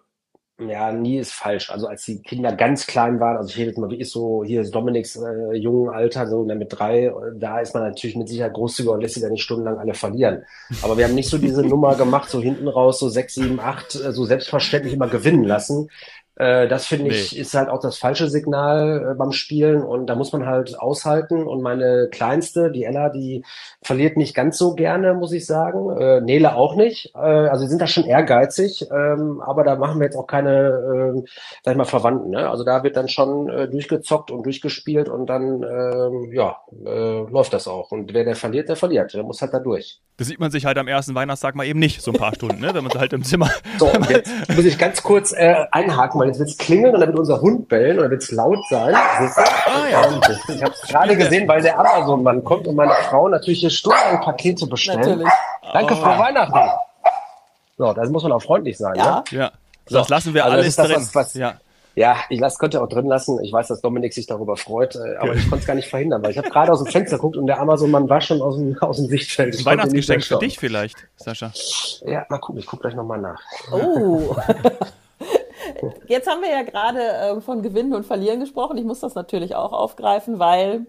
ja, 0.69 0.93
nie 0.93 1.19
ist 1.19 1.33
falsch. 1.33 1.71
Also 1.71 1.87
als 1.87 2.05
die 2.05 2.21
Kinder 2.23 2.53
ganz 2.53 2.87
klein 2.87 3.21
waren, 3.21 3.37
also 3.37 3.51
ich 3.51 3.57
rede 3.57 3.69
jetzt 3.69 3.79
mal 3.79 3.91
wirklich 3.91 4.11
so, 4.11 4.45
hier 4.45 4.63
ist 4.63 4.75
Dominiks 4.75 5.17
äh, 5.17 5.55
jungen 5.55 5.91
Alter, 5.91 6.27
so 6.27 6.45
mit 6.45 6.69
drei, 6.71 7.13
da 7.35 7.61
ist 7.61 7.75
man 7.75 7.85
natürlich 7.85 8.17
mit 8.17 8.29
Sicherheit 8.29 8.55
großzügiger 8.55 8.95
und 8.95 9.01
lässt 9.01 9.15
sich 9.15 9.23
da 9.23 9.29
nicht 9.29 9.43
stundenlang 9.43 9.79
alle 9.79 9.95
verlieren. 9.95 10.45
Aber 10.83 10.97
wir 10.99 11.05
haben 11.05 11.15
nicht 11.15 11.29
so 11.29 11.39
diese 11.39 11.63
Nummer 11.63 11.95
gemacht, 11.95 12.31
so 12.31 12.41
hinten 12.41 12.69
raus, 12.69 12.99
so 12.99 13.09
sechs, 13.09 13.35
sieben, 13.35 13.61
acht, 13.61 13.95
äh, 13.95 14.13
so 14.13 14.25
selbstverständlich 14.25 14.95
immer 14.95 15.09
gewinnen 15.09 15.45
lassen. 15.45 15.89
Äh, 16.37 16.67
das 16.69 16.87
finde 16.87 17.11
nee. 17.11 17.15
ich 17.15 17.39
ist 17.39 17.55
halt 17.55 17.69
auch 17.69 17.81
das 17.81 17.99
falsche 17.99 18.29
Signal 18.29 19.13
äh, 19.13 19.15
beim 19.15 19.33
Spielen 19.33 19.83
und 19.83 20.07
da 20.07 20.15
muss 20.15 20.33
man 20.33 20.47
halt 20.47 20.79
aushalten. 20.79 21.47
Und 21.47 21.61
meine 21.63 22.09
Kleinste, 22.11 22.71
die 22.71 22.85
Ella, 22.85 23.11
die 23.11 23.45
verliert 23.83 24.17
nicht 24.17 24.35
ganz 24.35 24.57
so 24.57 24.75
gerne, 24.75 25.15
muss 25.15 25.33
ich 25.33 25.45
sagen. 25.45 25.91
Äh, 26.01 26.21
Nele 26.23 26.55
auch 26.55 26.75
nicht. 26.75 27.15
Äh, 27.15 27.19
also 27.19 27.65
sie 27.65 27.71
sind 27.71 27.83
da 27.83 27.87
schon 27.87 28.05
ehrgeizig, 28.05 28.87
ähm, 28.91 29.43
aber 29.45 29.63
da 29.63 29.77
machen 29.77 30.01
wir 30.01 30.07
jetzt 30.07 30.17
auch 30.17 30.27
keine, 30.27 31.15
äh, 31.17 31.29
sag 31.65 31.73
ich 31.73 31.79
mal, 31.79 31.85
Verwandten. 31.85 32.31
Ne? 32.31 32.49
Also 32.49 32.65
da 32.65 32.83
wird 32.83 32.97
dann 32.97 33.09
schon 33.09 33.51
äh, 33.51 33.69
durchgezockt 33.69 34.31
und 34.31 34.47
durchgespielt 34.47 35.11
und 35.11 35.27
dann 35.27 35.63
äh, 35.63 36.35
ja 36.35 36.57
äh, 36.85 37.31
läuft 37.31 37.53
das 37.53 37.69
auch. 37.69 37.91
Und 37.91 38.15
wer 38.15 38.25
der 38.25 38.37
verliert, 38.37 38.71
der 38.71 38.77
verliert. 38.77 39.13
Der 39.13 39.23
muss 39.23 39.43
halt 39.43 39.53
da 39.53 39.59
durch. 39.59 40.01
Das 40.17 40.29
sieht 40.29 40.41
man 40.41 40.51
sich 40.51 40.65
halt 40.65 40.79
am 40.79 40.89
ersten 40.89 41.15
Weihnachtstag 41.15 41.55
mal 41.55 41.67
eben 41.67 41.79
nicht, 41.79 42.01
so 42.01 42.13
ein 42.13 42.19
paar 42.19 42.35
Stunden, 42.35 42.61
ne? 42.61 42.73
wenn 42.73 42.85
man 42.85 42.93
halt 42.95 43.13
im 43.13 43.23
Zimmer. 43.23 43.51
So, 43.79 43.91
jetzt 44.09 44.31
muss 44.55 44.65
ich 44.65 44.79
ganz 44.79 45.03
kurz 45.03 45.33
äh, 45.33 45.65
einhaken 45.73 46.22
weil 46.23 46.29
jetzt 46.29 46.39
wird 46.39 46.51
es 46.51 46.57
klingeln 46.57 46.95
und 46.95 47.01
dann 47.01 47.09
wird 47.09 47.19
unser 47.19 47.41
Hund 47.41 47.69
bellen 47.69 47.97
und 47.97 48.03
dann 48.05 48.13
wird 48.13 48.23
es 48.23 48.31
laut 48.31 48.61
sein. 48.71 48.95
Ah, 48.95 49.89
ja. 49.91 50.21
Ich 50.55 50.63
habe 50.63 50.73
es 50.73 50.83
gerade 50.83 51.17
gesehen, 51.17 51.49
weil 51.49 51.61
der 51.61 51.77
Amazon-Mann 51.77 52.45
kommt 52.45 52.69
und 52.69 52.77
meine 52.77 52.93
Frau 53.09 53.29
natürlich 53.29 53.59
hier 53.59 53.71
stundenlang 53.71 54.21
Pakete 54.21 54.69
bestellen. 54.69 55.01
Natürlich. 55.01 55.29
Danke, 55.73 55.95
oh. 55.95 55.97
frohe 55.97 56.19
Weihnachten. 56.21 56.71
So, 57.77 57.93
da 57.93 58.09
muss 58.09 58.23
man 58.23 58.31
auch 58.31 58.43
freundlich 58.43 58.79
sein. 58.79 58.95
Ja, 58.95 59.25
ne? 59.33 59.37
ja. 59.37 59.51
So, 59.87 59.99
das 59.99 60.11
lassen 60.11 60.33
wir 60.33 60.45
also 60.45 60.59
alles 60.59 60.77
das, 60.77 60.87
drin. 60.87 60.97
Was, 60.97 61.15
was, 61.17 61.35
ja. 61.35 61.55
Ja, 61.97 62.19
ich 62.29 62.39
lasse, 62.39 62.57
könnte 62.59 62.81
auch 62.81 62.89
drin 62.89 63.07
lassen. 63.07 63.43
Ich 63.43 63.53
weiß, 63.53 63.67
dass 63.67 63.81
Dominik 63.81 64.15
sich 64.15 64.27
darüber 64.27 64.57
freut, 64.57 64.95
äh, 64.95 65.17
aber 65.19 65.35
ich 65.35 65.43
konnte 65.43 65.63
es 65.63 65.67
gar 65.67 65.75
nicht 65.75 65.89
verhindern, 65.89 66.23
weil 66.23 66.31
ich 66.31 66.39
habe 66.39 66.51
gerade 66.51 66.71
aus 66.71 66.85
dem 66.85 66.87
Fenster 66.87 67.17
geguckt 67.17 67.37
und 67.37 67.49
der 67.49 67.59
Amazon-Mann 67.59 68.09
war 68.09 68.21
schon 68.21 68.41
aus 68.41 68.59
dem, 68.59 68.79
aus 68.81 68.99
dem 68.99 69.09
Sichtfeld. 69.09 69.59
Ein 69.59 69.65
Weihnachtsgeschenk 69.65 70.23
für 70.23 70.39
dich 70.39 70.57
vielleicht, 70.57 71.09
Sascha. 71.17 71.51
Ja, 72.07 72.25
mal 72.29 72.39
gucken, 72.39 72.61
ich 72.61 72.67
gucke 72.67 72.83
gleich 72.83 72.95
nochmal 72.95 73.21
nach. 73.21 73.41
Oh. 73.73 74.37
Jetzt 76.07 76.29
haben 76.29 76.43
wir 76.43 76.51
ja 76.51 76.63
gerade 76.63 77.01
äh, 77.01 77.41
von 77.41 77.63
Gewinnen 77.63 77.95
und 77.95 78.07
Verlieren 78.07 78.41
gesprochen. 78.41 78.79
Ich 78.79 78.85
muss 78.85 79.01
das 79.01 79.15
natürlich 79.15 79.55
auch 79.55 79.73
aufgreifen, 79.73 80.39
weil 80.39 80.87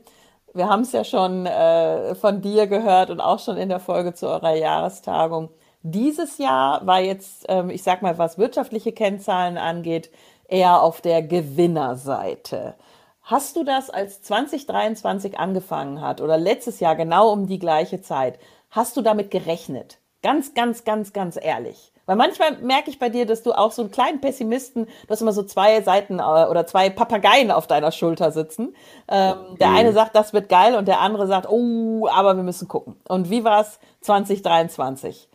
wir 0.54 0.70
haben 0.70 0.82
es 0.82 0.92
ja 0.92 1.04
schon 1.04 1.46
äh, 1.46 2.16
von 2.16 2.42
dir 2.42 2.68
gehört 2.68 3.10
und 3.10 3.20
auch 3.20 3.40
schon 3.40 3.58
in 3.58 3.70
der 3.70 3.80
Folge 3.80 4.14
zu 4.14 4.28
eurer 4.28 4.56
Jahrestagung. 4.56 5.50
Dieses 5.82 6.38
Jahr 6.38 6.86
war 6.86 7.02
jetzt, 7.02 7.46
ähm, 7.50 7.70
ich 7.70 7.84
sag 7.84 8.02
mal, 8.02 8.18
was 8.18 8.38
wirtschaftliche 8.38 8.92
Kennzahlen 8.92 9.58
angeht, 9.58 10.12
eher 10.48 10.82
auf 10.82 11.02
der 11.02 11.24
Gewinnerseite. 11.24 12.76
Hast 13.24 13.56
du 13.56 13.64
das, 13.64 13.90
als 13.90 14.22
2023 14.22 15.40
angefangen 15.40 16.02
hat 16.02 16.22
oder 16.22 16.38
letztes 16.38 16.80
Jahr 16.80 16.96
genau 16.96 17.32
um 17.32 17.48
die 17.48 17.60
gleiche 17.60 18.02
Zeit, 18.02 18.38
hast 18.70 18.96
du 18.96 19.02
damit 19.02 19.32
gerechnet? 19.32 19.98
Ganz, 20.22 20.54
ganz, 20.54 20.84
ganz, 20.84 21.14
ganz 21.14 21.40
ehrlich. 21.42 21.93
Weil 22.06 22.18
manchmal 22.18 22.58
merke 22.62 22.90
ich 22.90 23.00
bei 23.00 23.10
dir, 23.10 23.26
dass 23.26 23.44
du 23.44 23.54
auch 23.54 23.72
so 23.72 23.82
einen 23.82 23.92
kleinen 23.92 24.20
Pessimisten, 24.20 24.86
du 24.86 25.10
hast 25.10 25.22
immer 25.22 25.32
so 25.32 25.44
zwei 25.44 25.82
Seiten 25.82 26.20
äh, 26.20 26.22
oder 26.22 26.66
zwei 26.68 26.90
Papageien 26.90 27.50
auf 27.50 27.66
deiner 27.66 27.92
Schulter 27.92 28.32
sitzen. 28.32 28.76
Ähm, 29.08 29.38
der 29.60 29.70
mhm. 29.70 29.76
eine 29.78 29.94
sagt, 29.94 30.16
das 30.16 30.34
wird 30.34 30.50
geil 30.50 30.76
und 30.76 30.88
der 30.88 31.00
andere 31.00 31.28
sagt, 31.28 31.48
oh, 31.50 32.08
aber 32.12 32.36
wir 32.36 32.44
müssen 32.44 32.68
gucken. 32.68 32.98
Und 33.08 33.30
wie 33.30 33.44
war 33.44 33.62
es 33.62 33.80
2023? 34.02 35.30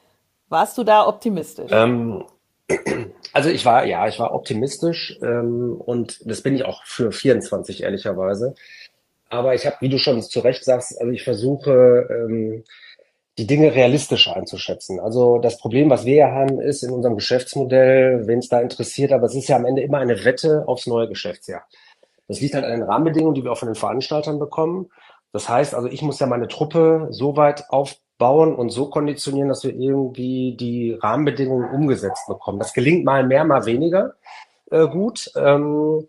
Warst 0.51 0.77
du 0.77 0.85
da 0.85 1.07
optimistisch? 1.07 1.71
Ähm, 1.73 2.25
also 3.33 3.49
ich 3.49 3.65
war, 3.65 3.87
ja, 3.87 4.07
ich 4.07 4.19
war 4.19 4.35
optimistisch 4.35 5.19
ähm, 5.23 5.81
und 5.85 6.21
das 6.29 6.43
bin 6.43 6.55
ich 6.55 6.65
auch 6.65 6.85
für 6.85 7.13
24 7.13 7.83
ehrlicherweise. 7.83 8.55
Aber 9.31 9.55
ich 9.55 9.67
habe, 9.67 9.77
wie 9.81 9.89
du 9.89 9.99
schon 9.99 10.23
zu 10.23 10.41
Recht 10.41 10.65
sagst, 10.65 11.01
also 11.01 11.13
ich 11.13 11.23
versuche 11.23 12.09
ähm, 12.11 12.65
die 13.39 13.47
Dinge 13.47 13.73
realistisch 13.73 14.29
einzuschätzen. 14.29 14.99
Also 14.99 15.39
das 15.39 15.59
Problem, 15.59 15.89
was 15.91 16.05
wir 16.05 16.17
ja 16.17 16.33
haben, 16.33 16.61
ist 16.61 16.83
in 16.83 16.91
unserem 16.91 17.15
Geschäftsmodell, 17.15 18.27
wenn 18.27 18.41
es 18.41 18.49
da 18.49 18.61
interessiert, 18.61 19.13
aber 19.13 19.27
es 19.27 19.35
ist 19.35 19.49
ja 19.49 19.57
am 19.57 19.65
Ende 19.65 19.81
immer 19.83 19.99
eine 19.99 20.25
Wette 20.25 20.65
aufs 20.67 20.89
neue 20.89 21.09
Geschäftsjahr. 21.09 21.63
Das 22.27 22.41
liegt 22.41 22.55
halt 22.55 22.65
an 22.65 22.73
den 22.73 22.83
Rahmenbedingungen, 22.83 23.35
die 23.35 23.45
wir 23.45 23.53
auch 23.53 23.59
von 23.59 23.69
den 23.69 23.77
Veranstaltern 23.77 24.41
bekommen. 24.41 24.91
Das 25.33 25.49
heißt 25.49 25.75
also, 25.75 25.89
ich 25.89 26.03
muss 26.03 26.19
ja 26.19 26.27
meine 26.27 26.49
Truppe 26.49 27.07
so 27.11 27.37
weit 27.37 27.71
aufbauen 27.71 28.57
und 28.57 28.71
so 28.71 28.91
konditionieren, 28.91 29.49
dass 29.49 29.63
wir 29.63 29.73
irgendwie 29.73 30.57
die 30.59 30.99
Rahmenbedingungen 31.01 31.71
umgesetzt 31.71 32.27
bekommen. 32.27 32.59
Das 32.59 32.73
gelingt 32.73 33.05
mal 33.05 33.25
mehr, 33.25 33.45
mal 33.45 33.67
weniger 33.67 34.15
äh, 34.71 34.89
gut. 34.89 35.31
Ähm, 35.37 36.09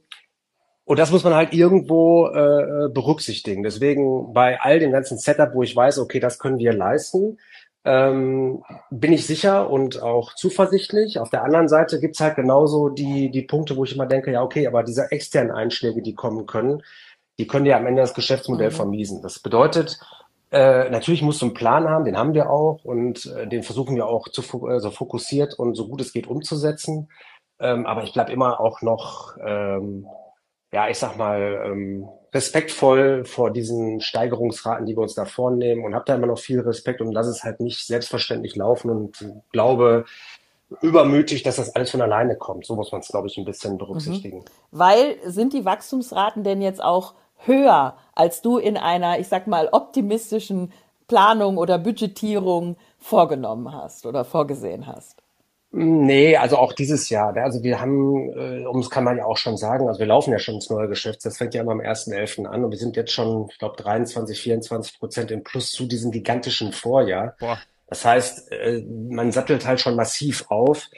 und 0.90 0.98
das 0.98 1.12
muss 1.12 1.24
man 1.24 1.36
halt 1.36 1.54
irgendwo 1.54 2.30
äh, 2.30 2.90
berücksichtigen. 2.90 3.62
Deswegen 3.62 4.34
bei 4.34 4.60
all 4.60 4.80
dem 4.80 4.92
ganzen 4.92 5.20
Setup, 5.20 5.54
wo 5.54 5.62
ich 5.62 5.76
weiß, 5.76 6.00
okay, 6.00 6.20
das 6.20 6.40
können 6.40 6.58
wir 6.58 6.74
leisten, 6.74 7.38
ähm, 7.86 8.64
bin 8.90 9.14
ich 9.14 9.28
sicher 9.28 9.70
und 9.70 10.02
auch 10.02 10.34
zuversichtlich. 10.34 11.20
Auf 11.20 11.30
der 11.30 11.44
anderen 11.44 11.68
Seite 11.68 12.00
gibt's 12.00 12.20
halt 12.20 12.38
genauso 12.38 12.90
die, 12.90 13.30
die 13.30 13.44
Punkte, 13.44 13.78
wo 13.78 13.84
ich 13.84 13.94
immer 13.94 14.08
denke, 14.08 14.32
ja, 14.32 14.42
okay, 14.42 14.66
aber 14.66 14.82
diese 14.82 15.12
externen 15.12 15.52
Einschläge, 15.52 16.02
die 16.02 16.16
kommen 16.16 16.48
können, 16.48 16.82
die 17.38 17.46
können 17.46 17.68
ja 17.68 17.78
am 17.78 17.86
Ende 17.86 18.02
das 18.02 18.16
Geschäftsmodell 18.16 18.72
mhm. 18.72 18.76
vermiesen. 18.76 19.22
Das 19.22 19.38
bedeutet, 19.38 20.00
äh, 20.50 20.90
natürlich 20.90 21.22
musst 21.22 21.44
du 21.44 21.46
einen 21.46 21.54
Plan 21.54 21.88
haben, 21.88 22.06
den 22.06 22.18
haben 22.18 22.34
wir 22.34 22.50
auch 22.50 22.84
und 22.84 23.28
äh, 23.28 23.46
den 23.46 23.62
versuchen 23.62 23.96
wir 23.96 24.08
auch 24.08 24.28
zu 24.28 24.42
äh, 24.68 24.80
so 24.80 24.90
fokussiert 24.90 25.54
und 25.54 25.76
so 25.76 25.88
gut 25.88 26.02
es 26.02 26.14
geht 26.14 26.26
umzusetzen. 26.26 27.12
Ähm, 27.60 27.86
aber 27.86 28.02
ich 28.02 28.14
bleib 28.14 28.32
immer 28.32 28.60
auch 28.60 28.82
noch 28.82 29.38
ähm, 29.46 30.08
ja, 30.72 30.88
ich 30.90 30.98
sag 30.98 31.18
mal, 31.18 31.64
ähm, 31.66 32.08
respektvoll 32.34 33.26
vor 33.26 33.52
diesen 33.52 34.02
Steigerungsraten, 34.02 34.86
die 34.86 34.96
wir 34.96 35.02
uns 35.02 35.16
da 35.16 35.26
vornehmen 35.26 35.84
und 35.84 35.96
habe 35.96 36.06
da 36.06 36.16
immer 36.16 36.28
noch 36.28 36.38
viel 36.38 36.60
Respekt 36.60 37.02
und 37.02 37.12
lass 37.12 37.28
es 37.28 37.44
halt 37.44 37.60
nicht 37.60 37.88
selbstverständlich 37.88 38.56
laufen 38.56 38.92
und 38.92 39.34
glaube 39.52 40.06
übermütig, 40.82 41.42
dass 41.42 41.56
das 41.56 41.76
alles 41.76 41.90
von 41.90 42.02
alleine 42.02 42.36
kommt. 42.36 42.66
So 42.66 42.76
muss 42.76 42.92
man 42.92 43.02
es, 43.02 43.08
glaube 43.08 43.28
ich, 43.28 43.38
ein 43.38 43.46
bisschen 43.46 43.80
berücksichtigen. 43.80 44.40
Mhm. 44.40 44.46
Weil 44.72 45.18
sind 45.26 45.54
die 45.54 45.66
Wachstumsraten 45.66 46.44
denn 46.44 46.62
jetzt 46.62 46.84
auch 46.84 47.16
höher, 47.38 47.98
als 48.14 48.44
du 48.44 48.58
in 48.58 48.78
einer, 48.78 49.20
ich 49.20 49.28
sag 49.28 49.48
mal, 49.48 49.70
optimistischen 49.72 50.72
Planung 51.08 51.58
oder 51.58 51.80
Budgetierung 51.80 52.78
vorgenommen 53.00 53.74
hast 53.74 54.06
oder 54.06 54.24
vorgesehen 54.24 54.86
hast? 54.86 55.24
Nee, 55.72 56.36
also 56.36 56.58
auch 56.58 56.74
dieses 56.74 57.10
Jahr. 57.10 57.32
Ne? 57.32 57.44
Also 57.44 57.62
wir 57.62 57.80
haben, 57.80 58.34
äh, 58.34 58.66
um 58.66 58.80
es 58.80 58.90
kann 58.90 59.04
man 59.04 59.18
ja 59.18 59.26
auch 59.26 59.38
schon 59.38 59.56
sagen, 59.56 59.88
also 59.88 60.00
wir 60.00 60.08
laufen 60.08 60.32
ja 60.32 60.40
schon 60.40 60.56
ins 60.56 60.70
neue 60.70 60.88
Geschäft. 60.88 61.24
Das 61.24 61.38
fängt 61.38 61.54
ja 61.54 61.62
immer 61.62 61.74
am 61.74 61.80
1.11. 61.80 62.46
an 62.48 62.66
und 62.66 62.72
wir 62.72 62.78
sind 62.78 62.96
jetzt 62.96 63.12
schon, 63.12 63.48
ich 63.52 63.60
glaube, 63.60 63.76
23, 63.78 64.40
24 64.40 65.00
Prozent 65.00 65.32
im 65.32 65.44
Plus 65.44 65.72
zu 65.72 65.86
diesem 65.86 66.12
gigantischen 66.12 66.74
Vorjahr. 66.74 67.36
Boah. 67.40 67.60
Das 67.88 68.04
heißt, 68.04 68.52
äh, 68.52 68.82
man 68.82 69.32
sattelt 69.32 69.68
halt 69.68 69.80
schon 69.80 69.96
massiv 69.96 70.46
auf. 70.50 70.90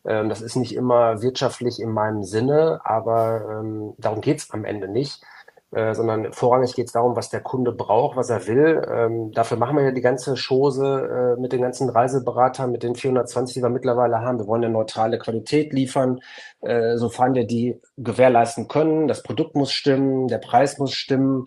Ähm, 0.06 0.28
das 0.28 0.42
ist 0.42 0.58
nicht 0.58 0.76
immer 0.76 1.22
wirtschaftlich 1.22 1.80
in 1.82 1.92
meinem 1.92 2.24
Sinne, 2.24 2.82
aber 2.84 3.60
ähm, 3.62 3.94
darum 3.98 4.20
geht's 4.20 4.52
am 4.52 4.66
Ende 4.66 4.90
nicht. 4.90 5.22
Äh, 5.72 5.94
sondern 5.94 6.34
vorrangig 6.34 6.74
geht 6.74 6.88
es 6.88 6.94
darum, 6.94 7.16
was 7.16 7.30
der 7.30 7.42
Kunde 7.42 7.72
braucht, 7.72 8.18
was 8.18 8.32
er 8.32 8.48
will. 8.48 8.82
Ähm, 8.92 9.32
dafür 9.34 9.58
machen 9.58 9.78
wir 9.78 9.84
ja 9.84 9.92
die 9.92 10.02
ganze 10.02 10.34
Chose 10.36 11.36
äh, 11.38 11.40
mit 11.40 11.54
den 11.54 11.62
ganzen 11.62 11.90
Reiseberatern, 11.90 12.72
mit 12.72 12.82
den 12.82 12.96
420, 12.96 13.54
die 13.54 13.62
wir 13.62 13.70
mittlerweile 13.70 14.20
haben. 14.22 14.40
Wir 14.40 14.48
wollen 14.48 14.64
eine 14.64 14.74
neutrale 14.74 15.20
Qualität 15.20 15.72
liefern, 15.72 16.22
äh, 16.62 16.98
sofern 16.98 17.36
wir 17.36 17.46
die 17.46 17.80
gewährleisten 17.98 18.68
können. 18.68 19.08
Das 19.08 19.22
Produkt 19.22 19.56
muss 19.56 19.72
stimmen, 19.72 20.28
der 20.28 20.40
Preis 20.40 20.80
muss 20.80 20.94
stimmen. 20.94 21.46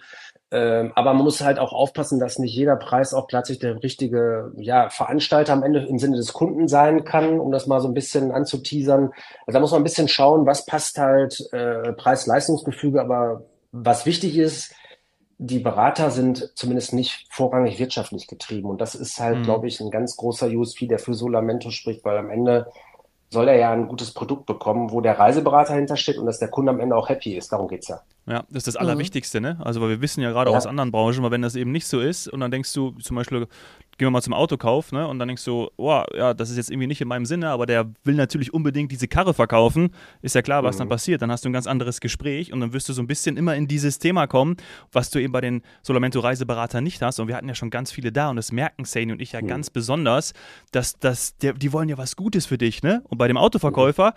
Ähm, 0.53 0.93
aber 0.95 1.15
man 1.15 1.25
muss 1.25 1.41
halt 1.41 1.59
auch 1.59 1.73
aufpassen, 1.73 2.21
dass 2.21 2.39
nicht 2.39 2.55
jeder 2.55 2.77
Preis 2.77 3.15
auch 3.15 3.27
plötzlich 3.27 3.59
der 3.59 3.83
richtige 3.83 4.53
ja, 4.57 4.89
Veranstalter 4.91 5.53
am 5.53 5.65
Ende 5.65 5.85
im 5.87 5.99
Sinne 5.99 6.17
des 6.17 6.33
Kunden 6.33 6.69
sein 6.69 7.05
kann, 7.05 7.41
um 7.41 7.51
das 7.51 7.67
mal 7.67 7.81
so 7.81 7.89
ein 7.89 7.95
bisschen 7.95 8.31
anzuteasern. 8.31 9.11
Also 9.47 9.57
da 9.57 9.61
muss 9.61 9.73
man 9.73 9.81
ein 9.81 9.85
bisschen 9.85 10.09
schauen, 10.09 10.47
was 10.47 10.65
passt 10.65 10.99
halt 10.99 11.41
äh, 11.53 11.93
Preis-Leistungsgefüge, 11.95 13.01
aber 13.01 13.47
was 13.73 14.07
wichtig 14.07 14.37
ist, 14.37 14.75
die 15.39 15.59
Berater 15.59 16.11
sind 16.11 16.53
zumindest 16.55 16.93
nicht 16.93 17.27
vorrangig 17.31 17.79
wirtschaftlich 17.79 18.29
getrieben. 18.29 18.69
Und 18.69 18.81
das 18.81 18.95
ist 18.95 19.19
halt, 19.19 19.39
mhm. 19.39 19.43
glaube 19.43 19.67
ich, 19.67 19.81
ein 19.81 19.91
ganz 19.91 20.17
großer 20.17 20.47
USP, 20.49 20.87
der 20.87 21.01
für 21.01 21.15
Solamento 21.15 21.71
spricht, 21.71 22.05
weil 22.05 22.19
am 22.19 22.31
Ende 22.31 22.71
soll 23.31 23.49
er 23.49 23.57
ja 23.57 23.73
ein 23.73 23.89
gutes 23.89 24.13
Produkt 24.13 24.47
bekommen, 24.47 24.93
wo 24.93 25.01
der 25.01 25.19
Reiseberater 25.19 25.75
hintersteht 25.75 26.19
und 26.19 26.27
dass 26.27 26.39
der 26.39 26.49
Kunde 26.49 26.71
am 26.71 26.81
Ende 26.81 26.95
auch 26.95 27.09
happy 27.09 27.35
ist. 27.37 27.51
Darum 27.51 27.67
geht's 27.67 27.89
ja. 27.89 28.03
Ja, 28.27 28.45
das 28.51 28.59
ist 28.59 28.67
das 28.69 28.75
mhm. 28.75 28.81
Allerwichtigste, 28.83 29.41
ne? 29.41 29.59
Also, 29.65 29.81
weil 29.81 29.89
wir 29.89 30.01
wissen 30.01 30.21
ja 30.21 30.31
gerade 30.31 30.51
ja. 30.51 30.57
aus 30.57 30.67
anderen 30.67 30.93
Branchen, 30.93 31.23
weil 31.23 31.33
wenn 31.33 31.43
das 31.43 31.57
eben 31.57 31.73
nicht 31.73 31.87
so 31.87 32.01
ist 32.01 32.29
und 32.29 32.41
dann 32.41 32.53
denkst 32.53 32.73
du 32.73 32.93
zum 32.93 33.17
Beispiel, 33.17 33.49
gehen 33.99 34.07
wir 34.07 34.11
mal 34.11 34.23
zum 34.23 34.33
Autokauf, 34.33 34.93
ne? 34.93 35.07
Und 35.09 35.19
dann 35.19 35.29
denkst 35.29 35.45
du, 35.45 35.71
oh, 35.77 36.03
ja, 36.15 36.33
das 36.33 36.51
ist 36.51 36.57
jetzt 36.57 36.71
irgendwie 36.71 36.87
nicht 36.87 37.01
in 37.01 37.09
meinem 37.09 37.27
Sinne, 37.27 37.51
aber 37.51 37.67
der 37.67 37.91
will 38.05 38.15
natürlich 38.15 38.55
unbedingt 38.55 38.93
diese 38.93 39.09
Karre 39.09 39.35
verkaufen. 39.35 39.91
Ist 40.23 40.35
ja 40.35 40.43
klar, 40.43 40.63
was 40.63 40.77
mhm. 40.77 40.81
dann 40.81 40.89
passiert. 40.89 41.21
Dann 41.23 41.31
hast 41.33 41.45
du 41.45 41.49
ein 41.49 41.53
ganz 41.53 41.67
anderes 41.67 42.01
Gespräch 42.01 42.53
und 42.53 42.61
dann 42.61 42.73
wirst 42.73 42.89
du 42.89 42.93
so 42.93 43.03
ein 43.03 43.07
bisschen 43.07 43.37
immer 43.37 43.57
in 43.57 43.67
dieses 43.67 43.99
Thema 43.99 44.27
kommen, 44.27 44.57
was 44.93 45.11
du 45.11 45.19
eben 45.19 45.33
bei 45.33 45.41
den 45.41 45.63
Solamento-Reiseberatern 45.83 46.83
nicht 46.83 47.03
hast. 47.03 47.19
Und 47.19 47.29
wir 47.29 47.37
hatten 47.37 47.49
ja 47.49 47.55
schon 47.55 47.71
ganz 47.71 47.91
viele 47.91 48.13
da 48.13 48.31
und 48.31 48.37
das 48.37 48.53
merken 48.53 48.85
Sani 48.85 49.13
und 49.13 49.21
ich 49.21 49.33
ja 49.33 49.43
mhm. 49.43 49.49
ganz 49.49 49.71
besonders, 49.71 50.33
dass, 50.71 50.99
dass 50.99 51.37
der, 51.39 51.55
die 51.55 51.73
wollen 51.73 51.89
ja 51.89 51.99
was 51.99 52.17
Gutes 52.17 52.47
für 52.47 52.59
dich, 52.59 52.83
ne? 52.83 53.03
Und 53.09 53.19
bei 53.19 53.29
dem 53.29 53.37
Autoverkäufer 53.37 54.15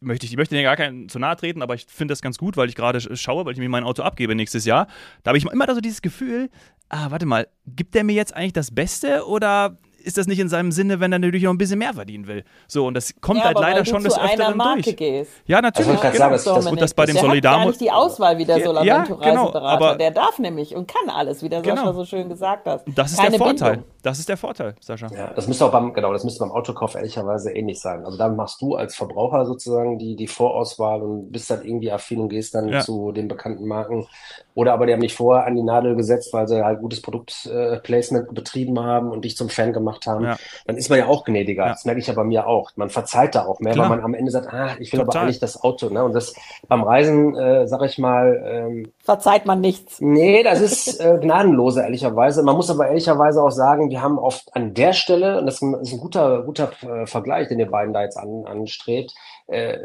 möchte 0.00 0.26
ich, 0.26 0.32
ich 0.32 0.36
möchte 0.36 0.54
dir 0.54 0.62
gar 0.62 0.76
keinen 0.76 1.08
zu 1.08 1.18
nahe 1.18 1.36
treten, 1.36 1.62
aber 1.62 1.74
ich 1.74 1.86
finde 1.86 2.12
das 2.12 2.22
ganz 2.22 2.38
gut, 2.38 2.56
weil 2.56 2.68
ich 2.68 2.74
gerade 2.74 3.00
schaue, 3.16 3.44
weil 3.44 3.52
ich 3.52 3.58
mir 3.58 3.68
mein 3.68 3.84
Auto 3.84 4.02
abgebe 4.02 4.34
nächstes 4.34 4.64
Jahr. 4.64 4.86
Da 5.22 5.30
habe 5.30 5.38
ich 5.38 5.44
immer 5.44 5.74
so 5.74 5.80
dieses 5.80 6.02
Gefühl, 6.02 6.50
ah, 6.88 7.10
warte 7.10 7.26
mal, 7.26 7.48
gibt 7.66 7.94
der 7.94 8.04
mir 8.04 8.14
jetzt 8.14 8.34
eigentlich 8.34 8.52
das 8.52 8.74
Beste 8.74 9.26
oder 9.26 9.78
ist 10.06 10.16
das 10.16 10.26
nicht 10.28 10.38
in 10.38 10.48
seinem 10.48 10.70
Sinne, 10.70 11.00
wenn 11.00 11.12
er 11.12 11.18
natürlich 11.18 11.42
noch 11.42 11.50
ein 11.50 11.58
bisschen 11.58 11.80
mehr 11.80 11.92
verdienen 11.92 12.26
will. 12.28 12.44
So, 12.68 12.86
und 12.86 12.94
das 12.94 13.12
kommt 13.20 13.40
ja, 13.40 13.46
halt 13.46 13.58
leider 13.58 13.84
schon 13.84 14.04
des 14.04 14.18
Öfteren 14.18 14.58
durch. 14.58 14.96
Gehst. 14.96 15.32
Ja, 15.46 15.60
natürlich. 15.60 15.88
Also 15.88 16.00
genau. 16.00 16.18
sagen, 16.18 16.32
das, 16.32 16.44
das, 16.44 16.66
und 16.66 16.80
das 16.80 16.94
bei 16.94 17.06
dem 17.06 17.16
Solidar. 17.16 17.58
gar 17.58 17.66
nicht 17.66 17.80
die 17.80 17.90
Auswahl 17.90 18.38
wie 18.38 18.44
der 18.44 18.58
ja, 18.84 19.02
genau, 19.04 19.52
aber 19.54 19.96
Der 19.96 20.12
darf 20.12 20.38
nämlich 20.38 20.74
und 20.74 20.86
kann 20.86 21.10
alles, 21.10 21.42
wie 21.42 21.48
der 21.48 21.60
genau. 21.60 21.76
Sascha 21.76 21.92
so 21.92 22.04
schön 22.04 22.28
gesagt 22.28 22.66
hat. 22.66 22.84
Das 22.94 23.12
ist 23.12 23.18
Keine 23.18 23.30
der 23.30 23.38
Vorteil. 23.38 23.70
Bindung. 23.72 23.90
Das 24.02 24.20
ist 24.20 24.28
der 24.28 24.36
Vorteil, 24.36 24.76
Sascha. 24.80 25.08
Ja, 25.08 25.32
das 25.34 25.48
müsste 25.48 25.66
auch 25.66 25.72
beim, 25.72 25.92
genau, 25.92 26.12
das 26.12 26.22
müsste 26.22 26.40
beim 26.40 26.52
Autokauf 26.52 26.94
ehrlicherweise 26.94 27.50
ähnlich 27.52 27.80
sein. 27.80 28.04
Also 28.04 28.16
dann 28.16 28.36
machst 28.36 28.62
du 28.62 28.76
als 28.76 28.94
Verbraucher 28.94 29.44
sozusagen 29.46 29.98
die, 29.98 30.14
die 30.14 30.28
Vorauswahl 30.28 31.02
und 31.02 31.32
bist 31.32 31.50
dann 31.50 31.64
irgendwie 31.64 31.90
affin 31.90 32.20
und 32.20 32.28
gehst 32.28 32.54
dann 32.54 32.68
ja. 32.68 32.80
zu 32.80 33.10
den 33.10 33.26
bekannten 33.26 33.66
Marken. 33.66 34.06
Oder 34.54 34.72
aber 34.74 34.86
die 34.86 34.92
haben 34.92 35.00
dich 35.00 35.14
vorher 35.14 35.46
an 35.46 35.56
die 35.56 35.62
Nadel 35.62 35.96
gesetzt, 35.96 36.32
weil 36.32 36.46
sie 36.46 36.64
halt 36.64 36.80
gutes 36.80 37.02
Produktplacement 37.02 38.28
äh, 38.28 38.32
betrieben 38.32 38.78
haben 38.78 39.10
und 39.10 39.24
dich 39.24 39.36
zum 39.36 39.48
Fan 39.48 39.72
gemacht 39.72 39.95
haben. 40.04 40.24
Ja. 40.24 40.36
Dann 40.66 40.76
ist 40.76 40.90
man 40.90 40.98
ja 40.98 41.06
auch 41.06 41.24
gnädiger. 41.24 41.64
Ja. 41.64 41.68
Das 41.70 41.84
merke 41.84 42.00
ich 42.00 42.08
ja 42.08 42.14
bei 42.14 42.24
mir 42.24 42.46
auch. 42.46 42.72
Man 42.76 42.90
verzeiht 42.90 43.34
da 43.34 43.46
auch 43.46 43.60
mehr, 43.60 43.72
Klar. 43.72 43.88
weil 43.88 43.96
man 43.96 44.04
am 44.04 44.14
Ende 44.14 44.30
sagt, 44.30 44.52
ah, 44.52 44.76
ich 44.78 44.92
will 44.92 45.00
Total. 45.00 45.16
aber 45.16 45.20
eigentlich 45.22 45.38
das 45.38 45.62
Auto. 45.62 45.88
Ne? 45.88 46.04
Und 46.04 46.14
das 46.14 46.34
beim 46.68 46.82
Reisen, 46.82 47.36
äh, 47.36 47.66
sag 47.68 47.82
ich 47.82 47.98
mal. 47.98 48.42
Ähm, 48.44 48.92
Verzeiht 49.02 49.46
man 49.46 49.60
nichts. 49.60 50.00
Nee, 50.00 50.42
das 50.42 50.60
ist 50.60 51.00
äh, 51.00 51.18
gnadenlose, 51.20 51.82
ehrlicherweise. 51.82 52.42
Man 52.42 52.56
muss 52.56 52.68
aber 52.68 52.88
ehrlicherweise 52.88 53.42
auch 53.42 53.50
sagen, 53.50 53.90
wir 53.90 54.02
haben 54.02 54.18
oft 54.18 54.54
an 54.54 54.74
der 54.74 54.92
Stelle, 54.92 55.38
und 55.38 55.46
das 55.46 55.62
ist 55.62 55.62
ein 55.62 56.00
guter, 56.00 56.42
guter 56.42 56.72
äh, 56.82 57.06
Vergleich, 57.06 57.48
den 57.48 57.60
ihr 57.60 57.70
beiden 57.70 57.94
da 57.94 58.02
jetzt 58.02 58.16
an, 58.16 58.44
anstrebt, 58.46 59.14
äh, 59.46 59.78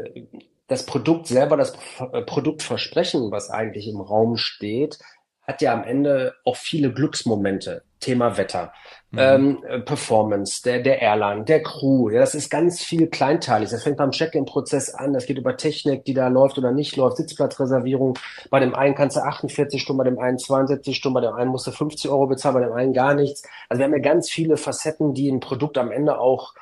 das 0.68 0.86
Produkt 0.86 1.26
selber, 1.26 1.56
das 1.56 1.74
äh, 2.12 2.22
Produktversprechen, 2.22 3.30
was 3.30 3.50
eigentlich 3.50 3.88
im 3.88 4.00
Raum 4.00 4.36
steht, 4.36 4.98
hat 5.42 5.60
ja 5.60 5.72
am 5.72 5.84
Ende 5.84 6.34
auch 6.44 6.56
viele 6.56 6.92
Glücksmomente. 6.92 7.82
Thema 8.00 8.36
Wetter, 8.36 8.72
mhm. 9.12 9.18
ähm, 9.18 9.64
äh, 9.68 9.78
Performance, 9.80 10.62
der, 10.62 10.80
der 10.80 11.00
Airline, 11.00 11.44
der 11.44 11.62
Crew. 11.62 12.10
Ja, 12.10 12.20
das 12.20 12.34
ist 12.34 12.50
ganz 12.50 12.82
viel 12.82 13.06
kleinteilig. 13.06 13.70
Das 13.70 13.82
fängt 13.82 13.98
beim 13.98 14.10
Check-in-Prozess 14.10 14.94
an. 14.94 15.12
Das 15.12 15.26
geht 15.26 15.38
über 15.38 15.56
Technik, 15.56 16.04
die 16.04 16.14
da 16.14 16.28
läuft 16.28 16.58
oder 16.58 16.72
nicht 16.72 16.96
läuft. 16.96 17.18
Sitzplatzreservierung. 17.18 18.18
Bei 18.50 18.58
dem 18.60 18.74
einen 18.74 18.94
kannst 18.94 19.16
du 19.16 19.20
48 19.20 19.80
Stunden, 19.80 19.98
bei 19.98 20.10
dem 20.10 20.18
einen 20.18 20.38
72 20.38 20.96
Stunden, 20.96 21.14
bei 21.14 21.20
dem 21.20 21.34
einen 21.34 21.50
musst 21.50 21.66
du 21.66 21.70
50 21.70 22.10
Euro 22.10 22.26
bezahlen, 22.26 22.54
bei 22.54 22.64
dem 22.64 22.72
einen 22.72 22.92
gar 22.92 23.14
nichts. 23.14 23.42
Also 23.68 23.78
wir 23.78 23.84
haben 23.84 23.92
ja 23.92 24.00
ganz 24.00 24.30
viele 24.30 24.56
Facetten, 24.56 25.14
die 25.14 25.30
ein 25.30 25.40
Produkt 25.40 25.78
am 25.78 25.90
Ende 25.90 26.18
auch 26.18 26.54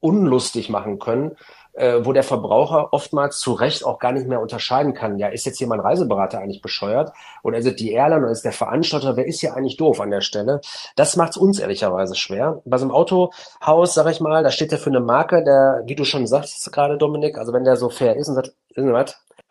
unlustig 0.00 0.70
machen 0.70 0.98
können 0.98 1.36
äh, 1.76 2.04
wo 2.04 2.12
der 2.12 2.22
Verbraucher 2.22 2.92
oftmals 2.92 3.38
zu 3.38 3.52
Recht 3.52 3.84
auch 3.84 3.98
gar 3.98 4.12
nicht 4.12 4.26
mehr 4.26 4.40
unterscheiden 4.40 4.94
kann. 4.94 5.18
Ja, 5.18 5.28
ist 5.28 5.46
jetzt 5.46 5.58
hier 5.58 5.66
mein 5.66 5.80
Reiseberater 5.80 6.38
eigentlich 6.38 6.62
bescheuert? 6.62 7.12
Oder 7.42 7.58
ist 7.58 7.66
es 7.66 7.76
die 7.76 7.92
Airline 7.92 8.22
oder 8.22 8.32
ist 8.32 8.44
der 8.44 8.52
Veranstalter? 8.52 9.16
Wer 9.16 9.26
ist 9.26 9.40
hier 9.40 9.54
eigentlich 9.54 9.76
doof 9.76 10.00
an 10.00 10.10
der 10.10 10.22
Stelle? 10.22 10.60
Das 10.96 11.16
macht 11.16 11.30
es 11.30 11.36
uns 11.36 11.58
ehrlicherweise 11.58 12.14
schwer. 12.14 12.62
Bei 12.64 12.78
so 12.78 12.84
einem 12.84 12.94
Autohaus, 12.94 13.94
sag 13.94 14.10
ich 14.10 14.20
mal, 14.20 14.42
da 14.42 14.50
steht 14.50 14.72
der 14.72 14.78
für 14.78 14.90
eine 14.90 15.00
Marke, 15.00 15.44
der, 15.44 15.82
wie 15.86 15.94
du 15.94 16.04
schon 16.04 16.26
sagst 16.26 16.72
gerade, 16.72 16.96
Dominik, 16.96 17.38
also 17.38 17.52
wenn 17.52 17.64
der 17.64 17.76
so 17.76 17.90
fair 17.90 18.16
ist 18.16 18.28
und 18.28 18.34
sagt, 18.34 18.52
wissen 18.74 18.92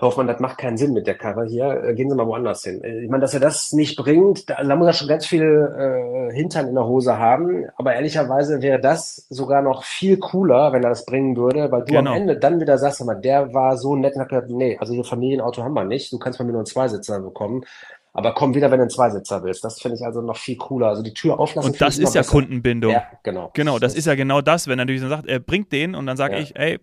Hoffmann, 0.01 0.27
das 0.27 0.41
macht 0.41 0.57
keinen 0.57 0.75
Sinn 0.75 0.91
mit 0.91 1.07
der 1.07 1.15
Karre 1.15 1.45
hier. 1.45 1.83
Äh, 1.83 1.93
gehen 1.95 2.09
Sie 2.09 2.15
mal 2.15 2.27
woanders 2.27 2.63
hin. 2.63 2.83
Äh, 2.83 3.03
ich 3.03 3.09
meine, 3.09 3.21
dass 3.21 3.33
er 3.33 3.39
das 3.39 3.71
nicht 3.71 3.97
bringt, 3.97 4.49
da, 4.49 4.61
da 4.61 4.75
muss 4.75 4.87
er 4.87 4.93
schon 4.93 5.07
ganz 5.07 5.25
viel 5.25 5.41
äh, 5.43 6.35
Hintern 6.35 6.67
in 6.67 6.75
der 6.75 6.85
Hose 6.85 7.17
haben. 7.17 7.65
Aber 7.77 7.95
ehrlicherweise 7.95 8.61
wäre 8.61 8.79
das 8.79 9.25
sogar 9.29 9.61
noch 9.61 9.83
viel 9.83 10.17
cooler, 10.17 10.73
wenn 10.73 10.83
er 10.83 10.89
das 10.89 11.05
bringen 11.05 11.37
würde, 11.37 11.71
weil 11.71 11.85
du 11.85 11.93
genau. 11.93 12.11
am 12.11 12.17
Ende 12.17 12.37
dann 12.37 12.59
wieder 12.59 12.77
sagst, 12.77 13.03
mal, 13.05 13.15
der 13.15 13.53
war 13.53 13.77
so 13.77 13.95
nett 13.95 14.15
und 14.15 14.21
hat 14.21 14.29
gesagt, 14.29 14.49
nee, 14.49 14.77
also 14.79 14.93
hier 14.93 15.05
Familienauto 15.05 15.63
haben 15.63 15.73
wir 15.73 15.85
nicht. 15.85 16.11
Du 16.11 16.19
kannst 16.19 16.37
von 16.37 16.45
mir 16.45 16.51
nur 16.51 16.59
einen 16.59 16.65
Zweisitzer 16.65 17.21
bekommen. 17.21 17.63
Aber 18.11 18.33
komm 18.33 18.55
wieder, 18.55 18.71
wenn 18.71 18.77
du 18.77 18.83
einen 18.83 18.89
Zweisitzer 18.89 19.43
willst. 19.43 19.63
Das 19.63 19.81
finde 19.81 19.97
ich 19.97 20.05
also 20.05 20.21
noch 20.21 20.37
viel 20.37 20.55
cooler. 20.55 20.87
Also 20.87 21.03
die 21.03 21.13
Tür 21.13 21.37
auflassen. 21.37 21.71
Und 21.71 21.81
das 21.81 21.97
ist 21.97 22.15
ja 22.15 22.21
besser. 22.21 22.31
Kundenbindung. 22.31 22.91
Ja, 22.91 23.03
genau. 23.23 23.51
Genau, 23.53 23.73
das, 23.77 23.91
das 23.91 23.99
ist 23.99 24.07
ja 24.07 24.15
genau 24.15 24.39
das, 24.39 24.67
wenn 24.67 24.79
er 24.79 24.85
natürlich 24.85 25.01
sagt, 25.01 25.27
er 25.27 25.39
bringt 25.39 25.71
den 25.73 25.95
und 25.95 26.05
dann 26.05 26.15
sage 26.15 26.35
ja. 26.35 26.41
ich, 26.41 26.55
ey, 26.55 26.79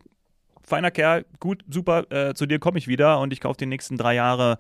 feiner 0.65 0.91
Kerl, 0.91 1.25
gut, 1.41 1.65
super, 1.69 2.11
äh, 2.11 2.35
zu 2.35 2.47
dir 2.47 2.59
komme 2.59 2.79
ich 2.79 2.89
wieder 2.89 3.21
und 3.21 3.33
ich 3.33 3.41
kaufe 3.41 3.59
die 3.59 3.67
nächsten 3.67 3.97
drei 3.97 4.15
Jahre 4.15 4.59